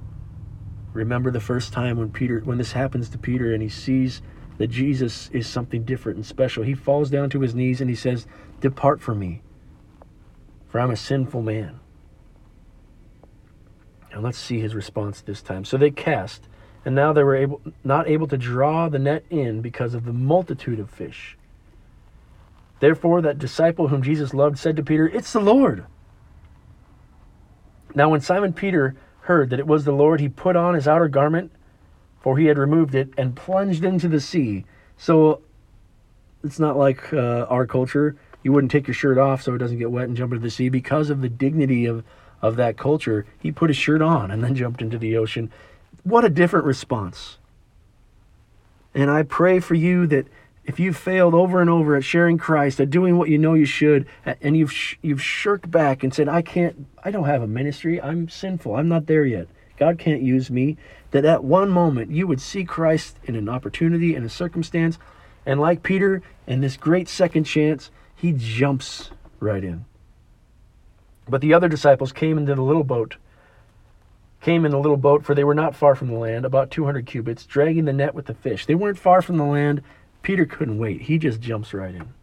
Remember 0.94 1.32
the 1.32 1.40
first 1.40 1.74
time 1.74 1.98
when 1.98 2.12
Peter 2.12 2.40
when 2.42 2.58
this 2.60 2.72
happens 2.72 3.10
to 3.10 3.18
Peter 3.18 3.54
and 3.54 3.62
he 3.62 3.70
sees 3.70 4.22
that 4.60 4.68
Jesus 4.68 5.30
is 5.34 5.48
something 5.48 5.84
different 5.84 6.18
and 6.18 6.26
special. 6.26 6.64
He 6.64 6.76
falls 6.76 7.10
down 7.10 7.30
to 7.32 7.42
his 7.42 7.56
knees 7.56 7.82
and 7.82 7.90
he 7.90 7.96
says, 7.96 8.28
"Depart 8.62 9.02
from 9.02 9.18
me, 9.18 9.42
for 10.68 10.80
I'm 10.80 10.92
a 10.92 10.96
sinful 10.96 11.42
man." 11.42 11.80
And 14.12 14.22
let's 14.22 14.38
see 14.38 14.60
his 14.60 14.76
response 14.76 15.22
this 15.22 15.42
time. 15.42 15.66
So 15.66 15.76
they 15.76 15.90
cast, 15.90 16.48
and 16.86 16.94
now 16.94 17.12
they 17.12 17.24
were 17.24 17.36
able 17.36 17.62
not 17.84 18.08
able 18.08 18.28
to 18.28 18.38
draw 18.38 18.88
the 18.88 19.00
net 19.00 19.26
in 19.32 19.62
because 19.62 19.96
of 19.96 20.06
the 20.06 20.14
multitude 20.14 20.80
of 20.80 20.92
fish. 20.92 21.36
Therefore 22.80 23.22
that 23.24 23.40
disciple 23.40 23.88
whom 23.88 24.04
Jesus 24.04 24.36
loved 24.36 24.60
said 24.60 24.76
to 24.76 24.84
Peter, 24.84 25.08
"It's 25.08 25.34
the 25.34 25.40
Lord." 25.40 25.86
Now 27.96 28.10
when 28.10 28.22
Simon 28.22 28.54
Peter 28.54 28.96
heard 29.24 29.50
that 29.50 29.60
it 29.60 29.68
was 29.68 29.86
the 29.86 29.92
Lord, 29.92 30.20
he 30.20 30.30
put 30.30 30.56
on 30.56 30.74
his 30.74 30.88
outer 30.88 31.08
garment, 31.08 31.52
for 32.22 32.38
he 32.38 32.46
had 32.46 32.58
removed 32.58 32.96
it, 32.96 33.10
and 33.18 33.36
plunged 33.36 33.84
into 33.84 34.08
the 34.08 34.20
sea. 34.20 34.66
So 34.98 35.42
it's 36.44 36.60
not 36.60 36.78
like 36.78 37.14
uh, 37.14 37.46
our 37.50 37.66
culture. 37.66 38.16
You 38.44 38.52
wouldn't 38.52 38.72
take 38.72 38.88
your 38.88 38.94
shirt 38.94 39.18
off 39.18 39.42
so 39.42 39.56
it 39.56 39.60
doesn't 39.60 39.80
get 39.80 39.92
wet 39.92 40.08
and 40.08 40.18
jump 40.18 40.34
into 40.34 40.44
the 40.44 40.52
sea. 40.52 40.70
Because 40.70 41.10
of 41.10 41.22
the 41.22 41.30
dignity 41.30 41.86
of, 41.86 42.04
of 42.42 42.58
that 42.58 42.78
culture, 42.78 43.26
he 43.40 43.52
put 43.52 43.70
his 43.70 43.78
shirt 43.78 44.02
on 44.02 44.30
and 44.30 44.44
then 44.44 44.56
jumped 44.64 44.82
into 44.82 44.98
the 44.98 45.16
ocean. 45.18 45.52
What 46.04 46.26
a 46.26 46.30
different 46.30 46.66
response. 46.66 47.38
And 48.94 49.10
I 49.10 49.24
pray 49.24 49.60
for 49.60 49.76
you 49.76 50.06
that 50.08 50.28
if 50.66 50.80
you've 50.80 50.98
failed 50.98 51.34
over 51.34 51.60
and 51.60 51.70
over 51.70 51.96
at 51.96 52.04
sharing 52.04 52.38
Christ, 52.38 52.80
at 52.80 52.90
doing 52.90 53.18
what 53.18 53.30
you 53.30 53.38
know 53.38 53.54
you 53.54 53.66
should, 53.66 54.06
and 54.26 54.56
you've 54.56 54.72
sh- 54.72 54.96
you've 55.02 55.22
shirked 55.22 55.70
back 55.70 56.04
and 56.04 56.14
said, 56.14 56.30
"I 56.30 56.42
can't, 56.42 56.86
I 57.04 57.12
don't 57.12 57.26
have 57.26 57.42
a 57.42 57.48
ministry. 57.48 58.02
I'm 58.02 58.30
sinful. 58.30 58.76
I'm 58.76 58.88
not 58.88 59.08
there 59.08 59.26
yet. 59.26 59.48
God 59.78 59.98
can't 59.98 60.22
use 60.22 60.50
me." 60.50 60.78
That 61.12 61.26
at 61.26 61.44
one 61.44 61.70
moment 61.70 62.12
you 62.12 62.26
would 62.28 62.42
see 62.42 62.64
Christ 62.64 63.20
in 63.26 63.36
an 63.36 63.50
opportunity 63.50 64.16
in 64.16 64.24
a 64.24 64.30
circumstance, 64.30 64.98
and 65.46 65.60
like 65.60 65.84
Peter, 65.84 66.22
in 66.48 66.62
this 66.62 66.78
great 66.78 67.10
second 67.10 67.44
chance, 67.44 67.92
he 68.16 68.32
jumps 68.32 69.12
right 69.40 69.64
in. 69.64 69.86
But 71.28 71.42
the 71.42 71.54
other 71.54 71.70
disciples 71.70 72.12
came 72.12 72.38
into 72.38 72.56
the 72.56 72.62
little 72.62 72.84
boat. 72.84 73.18
Came 74.42 74.66
in 74.66 74.72
the 74.72 74.80
little 74.80 74.98
boat, 74.98 75.24
for 75.24 75.34
they 75.34 75.46
were 75.46 75.54
not 75.54 75.76
far 75.76 75.96
from 75.96 76.10
the 76.10 76.18
land, 76.18 76.44
about 76.44 76.70
200 76.70 77.06
cubits, 77.06 77.46
dragging 77.46 77.86
the 77.86 77.94
net 77.94 78.14
with 78.14 78.26
the 78.26 78.34
fish. 78.34 78.66
They 78.66 78.76
weren't 78.76 78.98
far 78.98 79.22
from 79.22 79.38
the 79.38 79.46
land 79.46 79.82
Peter 80.24 80.46
couldn't 80.46 80.78
wait. 80.78 81.02
He 81.02 81.18
just 81.18 81.42
jumps 81.42 81.74
right 81.74 81.94
in. 81.94 82.14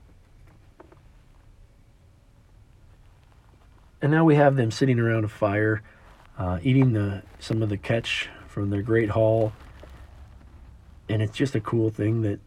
And 4.02 4.10
now 4.10 4.24
we 4.24 4.34
have 4.36 4.56
them 4.56 4.70
sitting 4.70 4.98
around 4.98 5.24
a 5.24 5.28
fire, 5.28 5.82
uh, 6.38 6.58
eating 6.62 6.94
the 6.94 7.22
some 7.38 7.62
of 7.62 7.68
the 7.68 7.76
catch 7.76 8.30
from 8.48 8.70
their 8.70 8.82
great 8.82 9.10
haul. 9.10 9.52
And 11.08 11.20
it's 11.20 11.36
just 11.36 11.54
a 11.54 11.60
cool 11.60 11.90
thing 11.90 12.22
that, 12.22 12.40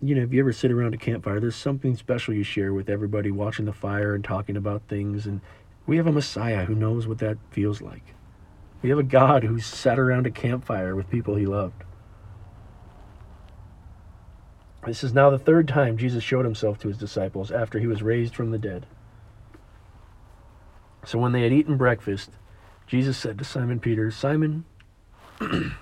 you 0.00 0.14
know, 0.14 0.22
if 0.22 0.32
you 0.32 0.40
ever 0.40 0.52
sit 0.52 0.70
around 0.70 0.94
a 0.94 0.98
campfire, 0.98 1.40
there's 1.40 1.56
something 1.56 1.96
special 1.96 2.32
you 2.32 2.44
share 2.44 2.72
with 2.72 2.88
everybody 2.88 3.32
watching 3.32 3.64
the 3.64 3.72
fire 3.72 4.14
and 4.14 4.22
talking 4.22 4.56
about 4.56 4.82
things. 4.88 5.26
And 5.26 5.40
we 5.86 5.96
have 5.96 6.06
a 6.06 6.12
Messiah 6.12 6.66
who 6.66 6.74
knows 6.76 7.08
what 7.08 7.18
that 7.18 7.38
feels 7.50 7.82
like. 7.82 8.14
We 8.82 8.90
have 8.90 8.98
a 8.98 9.02
God 9.02 9.42
who 9.42 9.58
sat 9.58 9.98
around 9.98 10.26
a 10.26 10.30
campfire 10.30 10.94
with 10.94 11.10
people 11.10 11.34
he 11.34 11.46
loved. 11.46 11.82
This 14.86 15.02
is 15.02 15.12
now 15.12 15.30
the 15.30 15.38
third 15.38 15.66
time 15.66 15.98
Jesus 15.98 16.22
showed 16.22 16.44
himself 16.44 16.78
to 16.78 16.88
his 16.88 16.96
disciples 16.96 17.50
after 17.50 17.80
he 17.80 17.88
was 17.88 18.04
raised 18.04 18.36
from 18.36 18.52
the 18.52 18.58
dead. 18.58 18.86
So 21.04 21.18
when 21.18 21.32
they 21.32 21.42
had 21.42 21.52
eaten 21.52 21.76
breakfast, 21.76 22.30
Jesus 22.86 23.18
said 23.18 23.36
to 23.38 23.44
Simon 23.44 23.80
Peter, 23.80 24.12
Simon, 24.12 24.64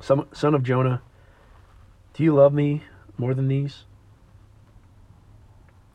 son 0.00 0.54
of 0.54 0.62
Jonah, 0.62 1.00
do 2.12 2.22
you 2.22 2.34
love 2.34 2.52
me 2.52 2.82
more 3.16 3.32
than 3.32 3.48
these? 3.48 3.84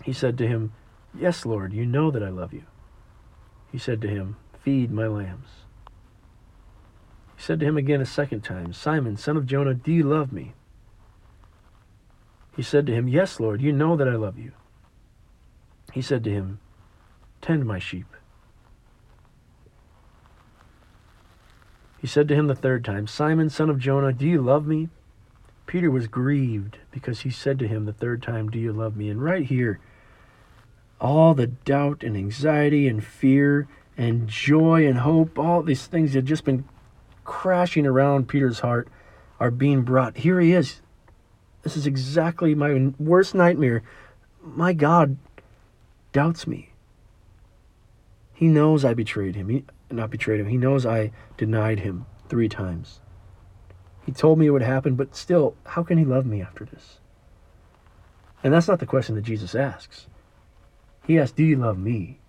He 0.03 0.11
said 0.11 0.35
to 0.39 0.47
him, 0.47 0.73
Yes, 1.13 1.45
Lord, 1.45 1.71
you 1.71 1.85
know 1.85 2.09
that 2.09 2.23
I 2.23 2.29
love 2.29 2.51
you. 2.51 2.63
He 3.71 3.77
said 3.77 4.01
to 4.01 4.07
him, 4.07 4.37
Feed 4.59 4.91
my 4.91 5.05
lambs. 5.05 5.49
He 7.35 7.43
said 7.43 7.59
to 7.59 7.65
him 7.65 7.77
again 7.77 8.01
a 8.01 8.05
second 8.05 8.41
time, 8.41 8.73
Simon, 8.73 9.17
son 9.17 9.37
of 9.37 9.45
Jonah, 9.45 9.75
do 9.75 9.91
you 9.91 10.03
love 10.03 10.33
me? 10.33 10.53
He 12.55 12.61
said 12.61 12.85
to 12.87 12.93
him, 12.93 13.07
Yes, 13.07 13.39
Lord, 13.39 13.61
you 13.61 13.71
know 13.71 13.95
that 13.95 14.07
I 14.07 14.15
love 14.15 14.37
you. 14.37 14.51
He 15.91 16.01
said 16.01 16.23
to 16.23 16.31
him, 16.31 16.59
Tend 17.41 17.65
my 17.65 17.79
sheep. 17.79 18.07
He 21.99 22.07
said 22.07 22.27
to 22.27 22.35
him 22.35 22.47
the 22.47 22.55
third 22.55 22.83
time, 22.83 23.07
Simon, 23.07 23.49
son 23.49 23.69
of 23.69 23.79
Jonah, 23.79 24.11
do 24.11 24.27
you 24.27 24.41
love 24.41 24.67
me? 24.67 24.89
Peter 25.65 25.89
was 25.89 26.07
grieved 26.07 26.79
because 26.91 27.21
he 27.21 27.29
said 27.29 27.57
to 27.59 27.67
him 27.67 27.85
the 27.85 27.93
third 27.93 28.21
time, 28.21 28.49
Do 28.49 28.59
you 28.59 28.73
love 28.73 28.95
me? 28.95 29.09
And 29.09 29.23
right 29.23 29.45
here, 29.45 29.79
all 30.99 31.33
the 31.33 31.47
doubt 31.47 32.03
and 32.03 32.15
anxiety 32.15 32.87
and 32.87 33.03
fear 33.03 33.67
and 33.97 34.27
joy 34.27 34.85
and 34.85 34.99
hope, 34.99 35.39
all 35.39 35.63
these 35.63 35.87
things 35.87 36.11
that 36.11 36.19
had 36.19 36.25
just 36.25 36.43
been 36.43 36.65
crashing 37.23 37.85
around 37.85 38.27
Peter's 38.27 38.59
heart 38.59 38.87
are 39.39 39.51
being 39.51 39.81
brought. 39.81 40.17
Here 40.17 40.39
he 40.39 40.53
is. 40.53 40.81
This 41.63 41.77
is 41.77 41.87
exactly 41.87 42.53
my 42.53 42.91
worst 42.99 43.33
nightmare. 43.33 43.83
My 44.41 44.73
God 44.73 45.17
doubts 46.11 46.45
me. 46.45 46.73
He 48.33 48.47
knows 48.47 48.83
I 48.83 48.93
betrayed 48.93 49.35
him. 49.35 49.49
He, 49.49 49.65
not 49.89 50.11
betrayed 50.11 50.39
him. 50.39 50.47
He 50.47 50.57
knows 50.57 50.85
I 50.85 51.11
denied 51.37 51.79
him 51.79 52.05
three 52.27 52.49
times. 52.49 52.99
He 54.05 54.11
told 54.11 54.37
me 54.37 54.47
it 54.47 54.51
would 54.51 54.61
happen, 54.61 54.95
but 54.95 55.15
still, 55.15 55.55
how 55.65 55.83
can 55.83 55.97
he 55.97 56.03
love 56.03 56.25
me 56.25 56.41
after 56.41 56.65
this? 56.65 56.99
And 58.43 58.53
that's 58.53 58.67
not 58.67 58.79
the 58.79 58.85
question 58.85 59.15
that 59.15 59.21
Jesus 59.21 59.55
asks. 59.55 60.07
He 61.07 61.17
asks, 61.17 61.31
Do 61.31 61.43
you 61.43 61.55
love 61.55 61.77
me? 61.77 62.19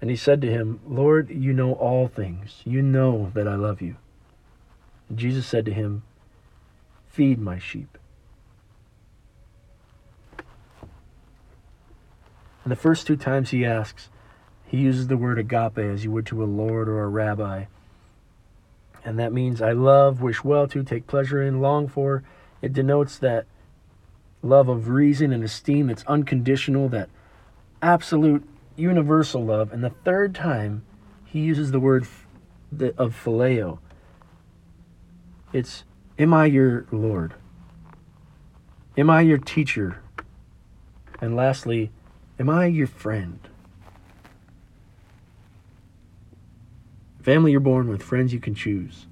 And 0.00 0.10
he 0.10 0.16
said 0.16 0.42
to 0.42 0.50
him, 0.50 0.80
Lord, 0.86 1.30
you 1.30 1.54
know 1.54 1.72
all 1.72 2.06
things. 2.06 2.60
You 2.64 2.82
know 2.82 3.30
that 3.34 3.48
I 3.48 3.54
love 3.54 3.80
you. 3.80 3.96
And 5.08 5.18
Jesus 5.18 5.46
said 5.46 5.64
to 5.66 5.72
him, 5.72 6.02
Feed 7.08 7.38
my 7.38 7.58
sheep. 7.58 7.98
And 12.64 12.72
the 12.72 12.76
first 12.76 13.06
two 13.06 13.16
times 13.16 13.50
he 13.50 13.64
asks, 13.64 14.08
he 14.66 14.78
uses 14.78 15.06
the 15.06 15.16
word 15.16 15.38
agape 15.38 15.78
as 15.78 16.04
you 16.04 16.10
would 16.10 16.26
to 16.26 16.42
a 16.42 16.44
lord 16.44 16.88
or 16.88 17.04
a 17.04 17.08
rabbi. 17.08 17.66
And 19.04 19.18
that 19.20 19.32
means 19.32 19.62
I 19.62 19.70
love, 19.70 20.20
wish 20.20 20.42
well 20.42 20.66
to, 20.68 20.82
take 20.82 21.06
pleasure 21.06 21.40
in, 21.40 21.60
long 21.60 21.86
for. 21.86 22.24
It 22.60 22.72
denotes 22.72 23.18
that 23.18 23.46
love 24.42 24.68
of 24.68 24.88
reason 24.88 25.32
and 25.32 25.44
esteem 25.44 25.86
that's 25.86 26.04
unconditional, 26.06 26.88
that 26.88 27.08
absolute 27.80 28.42
universal 28.74 29.44
love. 29.44 29.72
And 29.72 29.84
the 29.84 29.90
third 29.90 30.34
time, 30.34 30.84
he 31.24 31.38
uses 31.38 31.70
the 31.70 31.78
word 31.78 32.08
of 32.98 33.24
phileo. 33.24 33.78
It's, 35.52 35.84
Am 36.18 36.32
I 36.32 36.46
your 36.46 36.86
Lord? 36.90 37.34
Am 38.96 39.10
I 39.10 39.20
your 39.20 39.38
teacher? 39.38 40.02
And 41.20 41.36
lastly, 41.36 41.90
Am 42.38 42.50
I 42.50 42.66
your 42.66 42.86
friend? 42.86 43.40
Family 47.22 47.50
you're 47.50 47.60
born 47.60 47.88
with, 47.88 48.02
friends 48.02 48.32
you 48.32 48.40
can 48.40 48.54
choose. 48.54 49.06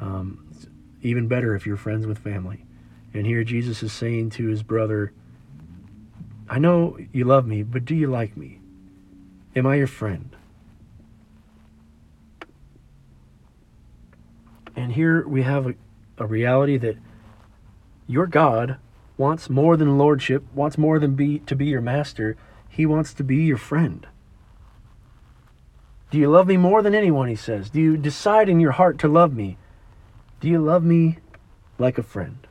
Um, 0.00 0.48
even 1.02 1.28
better 1.28 1.54
if 1.54 1.66
you're 1.66 1.76
friends 1.76 2.06
with 2.06 2.18
family. 2.18 2.64
And 3.12 3.26
here 3.26 3.44
Jesus 3.44 3.82
is 3.82 3.92
saying 3.92 4.30
to 4.30 4.46
his 4.46 4.62
brother, 4.62 5.12
I 6.48 6.58
know 6.58 6.98
you 7.12 7.24
love 7.24 7.46
me, 7.46 7.62
but 7.62 7.84
do 7.84 7.94
you 7.94 8.06
like 8.06 8.36
me? 8.36 8.60
Am 9.54 9.66
I 9.66 9.76
your 9.76 9.86
friend? 9.86 10.34
And 14.74 14.92
here 14.92 15.26
we 15.26 15.42
have 15.42 15.66
a, 15.66 15.74
a 16.18 16.26
reality 16.26 16.76
that 16.78 16.96
your 18.06 18.26
God 18.26 18.76
wants 19.16 19.50
more 19.50 19.76
than 19.76 19.98
lordship, 19.98 20.44
wants 20.54 20.78
more 20.78 20.98
than 20.98 21.14
be 21.14 21.38
to 21.40 21.54
be 21.54 21.66
your 21.66 21.80
master. 21.80 22.36
He 22.68 22.86
wants 22.86 23.12
to 23.14 23.24
be 23.24 23.36
your 23.36 23.58
friend. 23.58 24.06
Do 26.10 26.18
you 26.18 26.28
love 26.28 26.46
me 26.46 26.56
more 26.56 26.82
than 26.82 26.94
anyone? 26.94 27.28
He 27.28 27.36
says. 27.36 27.70
Do 27.70 27.80
you 27.80 27.96
decide 27.96 28.48
in 28.48 28.60
your 28.60 28.72
heart 28.72 28.98
to 28.98 29.08
love 29.08 29.34
me? 29.34 29.56
Do 30.40 30.48
you 30.48 30.58
love 30.58 30.82
me 30.82 31.18
like 31.78 31.98
a 31.98 32.02
friend? 32.02 32.46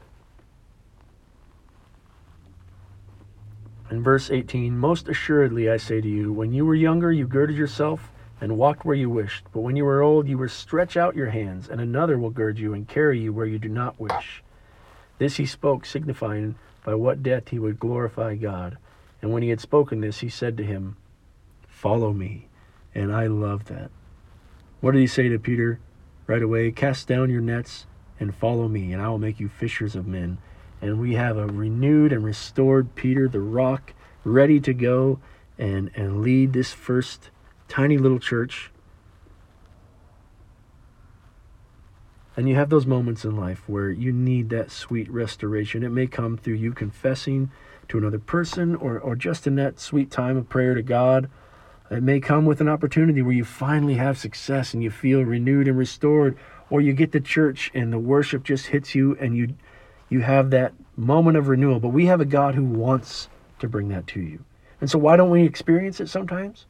In 3.92 4.02
verse 4.02 4.32
18, 4.32 4.78
Most 4.78 5.10
assuredly 5.10 5.70
I 5.70 5.78
say 5.78 6.00
to 6.00 6.08
you, 6.08 6.32
when 6.32 6.54
you 6.54 6.66
were 6.66 6.76
younger, 6.76 7.12
you 7.12 7.28
girded 7.28 7.58
yourself 7.58 8.11
and 8.42 8.58
walked 8.58 8.84
where 8.84 8.96
you 8.96 9.10
wished. 9.10 9.46
But 9.54 9.62
when 9.62 9.78
you 9.78 9.86
are 9.88 10.02
old, 10.02 10.28
you 10.28 10.38
will 10.38 10.50
stretch 10.50 10.98
out 10.98 11.16
your 11.16 11.30
hands, 11.30 11.70
and 11.70 11.80
another 11.80 12.20
will 12.20 12.32
gird 12.32 12.60
you 12.60 12.74
and 12.74 12.88
carry 12.88 13.20
you 13.20 13.32
where 13.32 13.46
you 13.46 13.60
do 13.60 13.70
not 13.70 14.00
wish. 14.00 14.44
This 15.20 15.38
he 15.38 15.46
spoke, 15.46 15.86
signifying 15.86 16.56
by 16.84 16.96
what 16.96 17.24
death 17.24 17.50
he 17.50 17.60
would 17.60 17.80
glorify 17.80 18.36
God. 18.36 18.78
And 19.22 19.32
when 19.32 19.44
he 19.44 19.50
had 19.50 19.62
spoken 19.62 20.02
this, 20.02 20.20
he 20.20 20.30
said 20.30 20.58
to 20.58 20.64
him, 20.64 20.98
Follow 21.70 22.12
me. 22.12 22.50
And 22.94 23.16
I 23.16 23.28
love 23.28 23.66
that. 23.66 23.92
What 24.82 24.92
did 24.92 25.00
he 25.00 25.08
say 25.08 25.30
to 25.30 25.40
Peter 25.40 25.80
right 26.28 26.42
away? 26.42 26.72
Cast 26.72 27.08
down 27.08 27.30
your 27.30 27.42
nets 27.42 27.86
and 28.20 28.36
follow 28.36 28.68
me, 28.68 28.92
and 28.92 29.02
I 29.02 29.08
will 29.08 29.20
make 29.20 29.40
you 29.40 29.48
fishers 29.48 29.96
of 29.96 30.08
men 30.08 30.40
and 30.82 31.00
we 31.00 31.14
have 31.14 31.38
a 31.38 31.46
renewed 31.46 32.12
and 32.12 32.24
restored 32.24 32.96
Peter 32.96 33.28
the 33.30 33.40
Rock 33.40 33.94
ready 34.24 34.60
to 34.60 34.74
go 34.74 35.20
and, 35.58 35.92
and 35.96 36.22
lead 36.22 36.54
this 36.54 36.74
first 36.74 37.30
tiny 37.72 37.98
little 37.98 38.20
church. 38.20 38.70
And 42.36 42.50
you 42.50 42.56
have 42.56 42.70
those 42.70 42.86
moments 42.86 43.24
in 43.24 43.38
life 43.38 43.64
where 43.68 43.90
you 43.90 44.12
need 44.12 44.50
that 44.50 44.72
sweet 44.72 45.10
restoration. 45.10 45.82
It 45.82 45.90
may 45.90 46.06
come 46.06 46.38
through 46.38 46.56
you 46.56 46.74
confessing 46.74 47.50
to 47.88 47.98
another 47.98 48.20
person 48.20 48.76
or, 48.76 49.00
or 49.00 49.16
just 49.16 49.48
in 49.48 49.56
that 49.56 49.80
sweet 49.80 50.12
time 50.12 50.36
of 50.36 50.50
prayer 50.50 50.76
to 50.76 50.82
God. 50.82 51.30
It 51.90 52.04
may 52.04 52.20
come 52.20 52.46
with 52.46 52.60
an 52.60 52.68
opportunity 52.68 53.22
where 53.22 53.34
you 53.34 53.46
finally 53.46 53.96
have 53.96 54.18
success 54.18 54.74
and 54.74 54.84
you 54.84 54.92
feel 54.92 55.24
renewed 55.24 55.70
and 55.70 55.78
restored, 55.78 56.38
or 56.70 56.82
you 56.82 56.92
get 56.92 57.14
to 57.14 57.22
church 57.22 57.72
and 57.74 57.94
the 57.94 58.00
worship 58.00 58.44
just 58.44 58.68
hits 58.68 58.94
you 58.94 59.16
and 59.18 59.36
you 59.36 59.56
you 60.10 60.20
have 60.20 60.50
that 60.50 60.74
moment 60.98 61.38
of 61.38 61.48
renewal. 61.48 61.80
But 61.80 61.90
we 61.90 62.08
have 62.08 62.20
a 62.20 62.26
God 62.26 62.56
who 62.56 62.66
wants 62.66 63.30
to 63.60 63.70
bring 63.70 63.88
that 63.90 64.08
to 64.08 64.20
you. 64.20 64.44
And 64.82 64.90
so, 64.90 65.00
why 65.00 65.16
don't 65.16 65.30
we 65.30 65.44
experience 65.44 66.02
it 66.02 66.10
sometimes? 66.10 66.66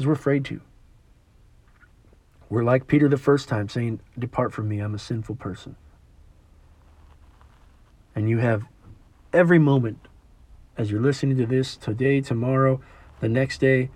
Because 0.00 0.06
we're 0.06 0.14
afraid 0.14 0.46
to. 0.46 0.62
We're 2.48 2.64
like 2.64 2.86
Peter 2.86 3.06
the 3.06 3.18
first 3.18 3.50
time 3.50 3.68
saying, 3.68 4.00
Depart 4.18 4.50
from 4.50 4.66
me, 4.66 4.78
I'm 4.78 4.94
a 4.94 4.98
sinful 4.98 5.34
person. 5.34 5.76
And 8.14 8.26
you 8.26 8.38
have 8.38 8.62
every 9.34 9.58
moment 9.58 10.08
as 10.78 10.90
you're 10.90 11.02
listening 11.02 11.36
to 11.36 11.44
this 11.44 11.76
today, 11.76 12.22
tomorrow, 12.22 12.80
the 13.20 13.28
next 13.28 13.58
day, 13.58 13.90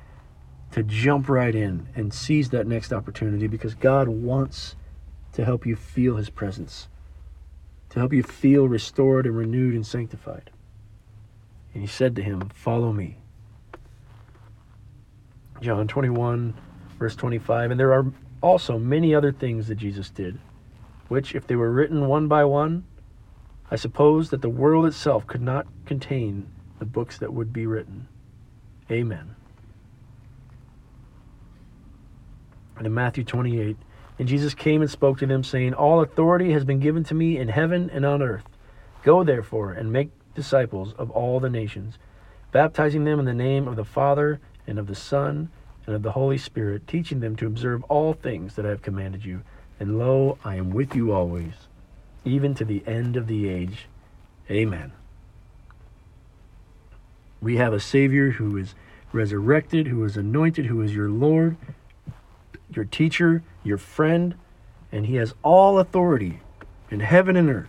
to 0.73 0.83
jump 0.83 1.31
right 1.31 1.55
in 1.55 1.89
and 1.95 2.13
seize 2.13 2.51
that 2.51 2.67
next 2.67 2.93
opportunity 2.93 3.47
because 3.47 3.75
God 3.75 4.07
wants 4.07 4.77
to 5.33 5.43
help 5.43 5.65
you 5.65 5.75
feel 5.75 6.17
His 6.17 6.29
presence 6.29 6.89
to 7.89 7.99
help 7.99 8.13
you 8.13 8.23
feel 8.23 8.69
restored 8.69 9.25
and 9.25 9.39
renewed 9.39 9.75
and 9.75 9.87
sanctified. 9.87 10.51
And 11.73 11.81
he 11.81 11.87
said 11.87 12.15
to 12.17 12.23
him, 12.23 12.51
Follow 12.53 12.93
me. 12.93 13.24
John 15.61 15.89
21, 15.89 16.55
verse 16.99 17.17
25. 17.17 17.71
And 17.71 17.81
there 17.81 17.93
are 17.93 18.07
also 18.41 18.79
many 18.79 19.15
other 19.15 19.33
things 19.33 19.69
that 19.69 19.77
Jesus 19.77 20.11
did, 20.11 20.39
which, 21.09 21.35
if 21.35 21.47
they 21.47 21.57
were 21.57 21.71
written 21.71 22.07
one 22.09 22.29
by 22.29 22.45
one, 22.45 22.85
I 23.71 23.77
suppose 23.77 24.31
that 24.31 24.43
the 24.43 24.49
world 24.49 24.87
itself 24.87 25.27
could 25.27 25.43
not 25.43 25.67
contain 25.87 26.47
the 26.79 26.85
books 26.85 27.19
that 27.19 27.33
would 27.33 27.53
be 27.53 27.67
written. 27.67 28.09
Amen. 28.91 29.35
And 32.77 32.87
in 32.87 32.95
Matthew 32.95 33.25
28, 33.25 33.77
and 34.19 34.29
Jesus 34.29 34.55
came 34.55 34.81
and 34.81 34.91
spoke 34.91 35.19
to 35.19 35.27
them, 35.27 35.43
saying, 35.43 35.75
All 35.75 36.03
authority 36.03 36.53
has 36.53 36.65
been 36.65 36.81
given 36.81 37.05
to 37.05 37.15
me 37.15 37.39
in 37.39 37.49
heaven 37.49 37.91
and 37.91 38.05
on 38.05 38.23
earth. 38.23 38.45
Go 39.03 39.25
therefore 39.25 39.73
and 39.73 39.93
make 39.93 40.11
disciples 40.35 40.93
of 40.95 41.11
all 41.11 41.41
the 41.41 41.51
nations, 41.51 41.99
baptizing 42.53 43.05
them 43.05 43.19
in 43.19 43.25
the 43.25 43.35
name 43.35 43.67
of 43.67 43.77
the 43.77 43.85
Father 43.85 44.41
and 44.67 44.79
of 44.79 44.87
the 44.87 44.95
Son 44.95 45.51
and 45.87 45.95
of 45.95 46.03
the 46.03 46.13
Holy 46.13 46.39
Spirit, 46.39 46.87
teaching 46.87 47.21
them 47.21 47.37
to 47.37 47.47
observe 47.47 47.83
all 47.85 48.13
things 48.13 48.55
that 48.55 48.65
I 48.65 48.71
have 48.71 48.83
commanded 48.83 49.25
you. 49.25 49.43
And 49.79 49.99
lo, 49.99 50.39
I 50.45 50.57
am 50.57 50.71
with 50.71 50.95
you 50.95 51.13
always, 51.13 51.53
even 52.25 52.55
to 52.55 52.65
the 52.65 52.83
end 52.87 53.17
of 53.17 53.27
the 53.27 53.49
age. 53.49 53.87
Amen. 54.51 54.93
We 57.41 57.57
have 57.57 57.73
a 57.73 57.81
Savior 57.81 58.33
who 58.33 58.57
is 58.57 58.75
resurrected, 59.13 59.89
who 59.89 60.05
is 60.05 60.17
anointed, 60.17 60.67
who 60.67 60.81
is 60.81 60.95
your 60.95 61.11
Lord, 61.11 61.57
your 62.71 62.85
teacher, 62.85 63.43
your 63.63 63.79
friend, 63.79 64.35
and 64.91 65.07
He 65.07 65.17
has 65.17 65.35
all 65.43 65.79
authority 65.79 66.41
in 66.91 67.01
heaven 67.01 67.37
and 67.37 67.51
earth. 67.51 67.69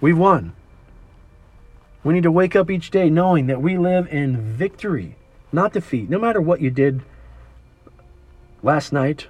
We've 0.00 0.18
won. 0.18 0.54
We 2.02 2.14
need 2.14 2.24
to 2.24 2.32
wake 2.32 2.54
up 2.54 2.70
each 2.70 2.90
day 2.90 3.08
knowing 3.08 3.46
that 3.46 3.62
we 3.62 3.78
live 3.78 4.12
in 4.12 4.36
victory, 4.40 5.16
not 5.54 5.72
defeat. 5.72 6.10
No 6.10 6.18
matter 6.18 6.40
what 6.40 6.60
you 6.60 6.70
did 6.70 7.02
last 8.62 8.92
night 8.92 9.28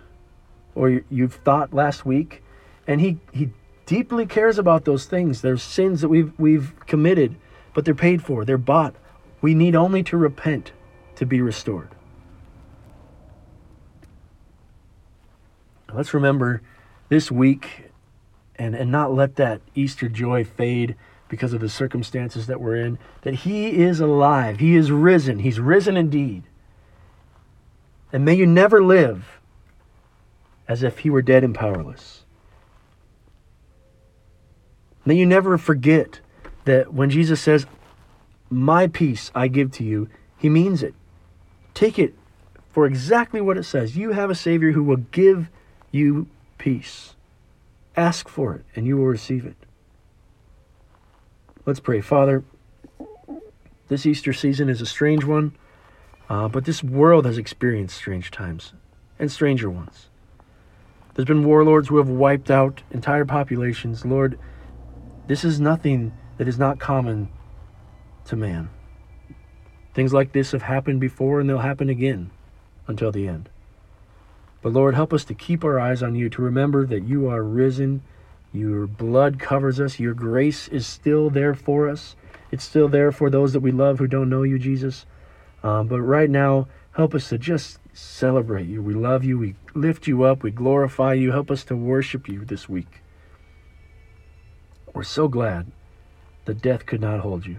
or 0.75 1.03
you've 1.11 1.35
thought 1.35 1.73
last 1.73 2.05
week, 2.05 2.43
and 2.87 3.01
he, 3.01 3.19
he 3.33 3.51
deeply 3.87 4.27
cares 4.27 4.59
about 4.59 4.85
those 4.85 5.07
things. 5.07 5.41
There's 5.41 5.63
sins 5.63 6.01
that 6.01 6.09
we've, 6.09 6.33
we've 6.39 6.75
committed, 6.87 7.37
but 7.75 7.85
they're 7.85 7.95
paid 7.95 8.23
for, 8.23 8.45
they're 8.45 8.59
bought. 8.59 8.95
We 9.41 9.55
need 9.55 9.77
only 9.77 10.03
to 10.05 10.17
repent 10.17 10.73
to 11.17 11.27
be 11.27 11.41
restored. 11.41 11.91
Let's 15.93 16.13
remember 16.13 16.61
this 17.09 17.31
week 17.31 17.91
and, 18.57 18.75
and 18.75 18.91
not 18.91 19.13
let 19.13 19.37
that 19.37 19.61
Easter 19.75 20.09
joy 20.09 20.45
fade 20.45 20.97
because 21.35 21.53
of 21.53 21.61
the 21.61 21.69
circumstances 21.69 22.47
that 22.47 22.61
we're 22.61 22.77
in, 22.77 22.97
that 23.23 23.35
He 23.35 23.83
is 23.83 23.99
alive. 23.99 24.61
He 24.61 24.77
is 24.77 24.93
risen. 24.93 25.41
He's 25.41 25.59
risen 25.59 25.97
indeed. 25.97 26.45
And 28.13 28.25
may 28.25 28.35
you 28.35 28.47
never 28.47 28.81
live 28.81 29.41
as 30.69 30.85
if 30.85 31.01
He 31.01 31.11
were 31.11 31.23
dead 31.23 31.43
and 31.43 31.53
powerless. 31.53 32.25
May 35.05 35.17
you 35.17 35.27
never 35.27 35.59
forget 35.59 36.21
that 36.67 36.95
when 36.95 37.11
Jesus 37.11 37.41
says, 37.41 37.67
My 38.49 38.87
peace 38.87 39.33
I 39.35 39.49
give 39.49 39.73
to 39.73 39.85
you, 39.85 40.09
He 40.39 40.49
means 40.49 40.85
it. 40.85 40.95
Take 41.75 41.99
it 41.99 42.15
for 42.71 42.87
exactly 42.87 43.41
what 43.41 43.59
it 43.59 43.65
says. 43.65 43.97
You 43.97 44.13
have 44.13 44.31
a 44.31 44.37
Savior 44.37 44.71
who 44.71 44.85
will 44.85 44.99
give 45.11 45.51
you 45.91 46.29
peace. 46.59 47.17
Ask 47.97 48.29
for 48.29 48.55
it, 48.55 48.65
and 48.77 48.87
you 48.87 48.97
will 48.97 49.07
receive 49.07 49.45
it. 49.45 49.57
Let's 51.67 51.81
pray. 51.81 52.03
Father, 52.03 52.45
this 53.89 54.05
Easter 54.05 54.35
season 54.35 54.69
is 54.69 54.83
a 54.83 54.87
strange 54.87 55.25
one, 55.25 55.57
uh, 56.29 56.47
but 56.49 56.67
this 56.67 56.83
world 56.83 57.25
has 57.25 57.39
experienced 57.39 57.97
strange 57.97 58.31
times 58.31 58.75
and 59.19 59.33
stranger 59.33 59.71
ones. 59.71 60.11
There's 61.15 61.27
been 61.27 61.45
warlords 61.45 61.89
who 61.89 61.97
have 61.97 62.09
wiped 62.09 62.51
out 62.51 62.83
entire 62.91 63.25
populations. 63.25 64.05
Lord, 64.05 64.39
this 65.27 65.43
is 65.43 65.59
nothing 65.59 66.13
that 66.37 66.49
is 66.49 66.59
not 66.59 66.81
common 66.81 67.31
to 68.27 68.37
man. 68.37 68.69
Things 69.95 70.13
like 70.13 70.33
this 70.33 70.53
have 70.53 70.63
happened 70.63 71.01
before 71.01 71.41
and 71.41 71.49
they'll 71.49 71.59
happen 71.59 71.89
again 71.89 72.31
until 72.87 73.11
the 73.11 73.27
end. 73.27 73.49
But 74.61 74.75
Lord, 74.75 74.95
help 74.95 75.15
us 75.15 75.25
to 75.25 75.35
keep 75.35 75.65
our 75.65 75.81
eyes 75.81 76.03
on 76.03 76.15
you, 76.15 76.29
to 76.29 76.43
remember 76.43 76.85
that 76.87 77.05
you 77.05 77.29
are 77.29 77.43
risen. 77.43 78.03
Your 78.55 78.87
blood 78.87 79.41
covers 79.41 79.81
us. 79.81 79.99
Your 79.99 80.15
grace 80.15 80.69
is 80.69 80.87
still 80.87 81.29
there 81.29 81.55
for 81.55 81.89
us. 81.89 82.15
It's 82.53 82.63
still 82.63 82.87
there 82.87 83.11
for 83.11 83.29
those 83.29 83.53
that 83.53 83.61
we 83.61 83.73
love 83.73 83.99
who 83.99 84.07
don't 84.07 84.31
know 84.31 84.45
you, 84.45 84.61
Jesus. 84.61 85.07
Um, 85.65 85.89
but 85.89 86.01
right 86.01 86.31
now, 86.31 86.69
help 86.93 87.17
us 87.17 87.31
to 87.31 87.39
just 87.39 87.81
celebrate 87.93 88.69
you. 88.69 88.81
We 88.81 88.95
love 88.95 89.25
you. 89.25 89.39
We 89.39 89.57
lift 89.75 90.07
you 90.07 90.23
up. 90.23 90.45
We 90.45 90.53
glorify 90.53 91.15
you. 91.15 91.33
Help 91.33 91.51
us 91.51 91.65
to 91.65 91.77
worship 91.77 92.29
you 92.29 92.45
this 92.45 92.69
week. 92.69 93.03
We're 94.95 95.03
so 95.03 95.27
glad 95.27 95.73
that 96.45 96.63
death 96.63 96.87
could 96.87 97.01
not 97.01 97.21
hold 97.21 97.47
you. 97.47 97.57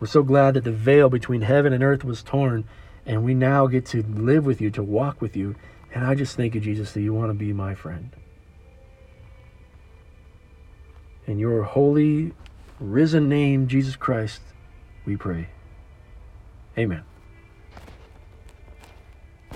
We're 0.00 0.06
so 0.06 0.22
glad 0.22 0.54
that 0.54 0.64
the 0.64 0.72
veil 0.72 1.10
between 1.10 1.42
heaven 1.42 1.74
and 1.74 1.84
earth 1.84 2.04
was 2.04 2.22
torn, 2.22 2.64
and 3.04 3.22
we 3.22 3.34
now 3.34 3.66
get 3.66 3.84
to 3.86 4.02
live 4.02 4.46
with 4.46 4.62
you, 4.62 4.70
to 4.70 4.82
walk 4.82 5.20
with 5.20 5.36
you, 5.36 5.56
and 5.92 6.06
I 6.06 6.14
just 6.14 6.36
thank 6.36 6.54
you, 6.54 6.60
Jesus, 6.62 6.92
that 6.92 7.02
you 7.02 7.12
want 7.12 7.28
to 7.30 7.34
be 7.34 7.52
my 7.52 7.74
friend. 7.74 8.16
In 11.26 11.38
your 11.38 11.62
holy, 11.62 12.32
risen 12.78 13.28
name, 13.28 13.66
Jesus 13.66 13.96
Christ, 13.96 14.40
we 15.06 15.16
pray. 15.16 15.48
Amen. 16.76 17.04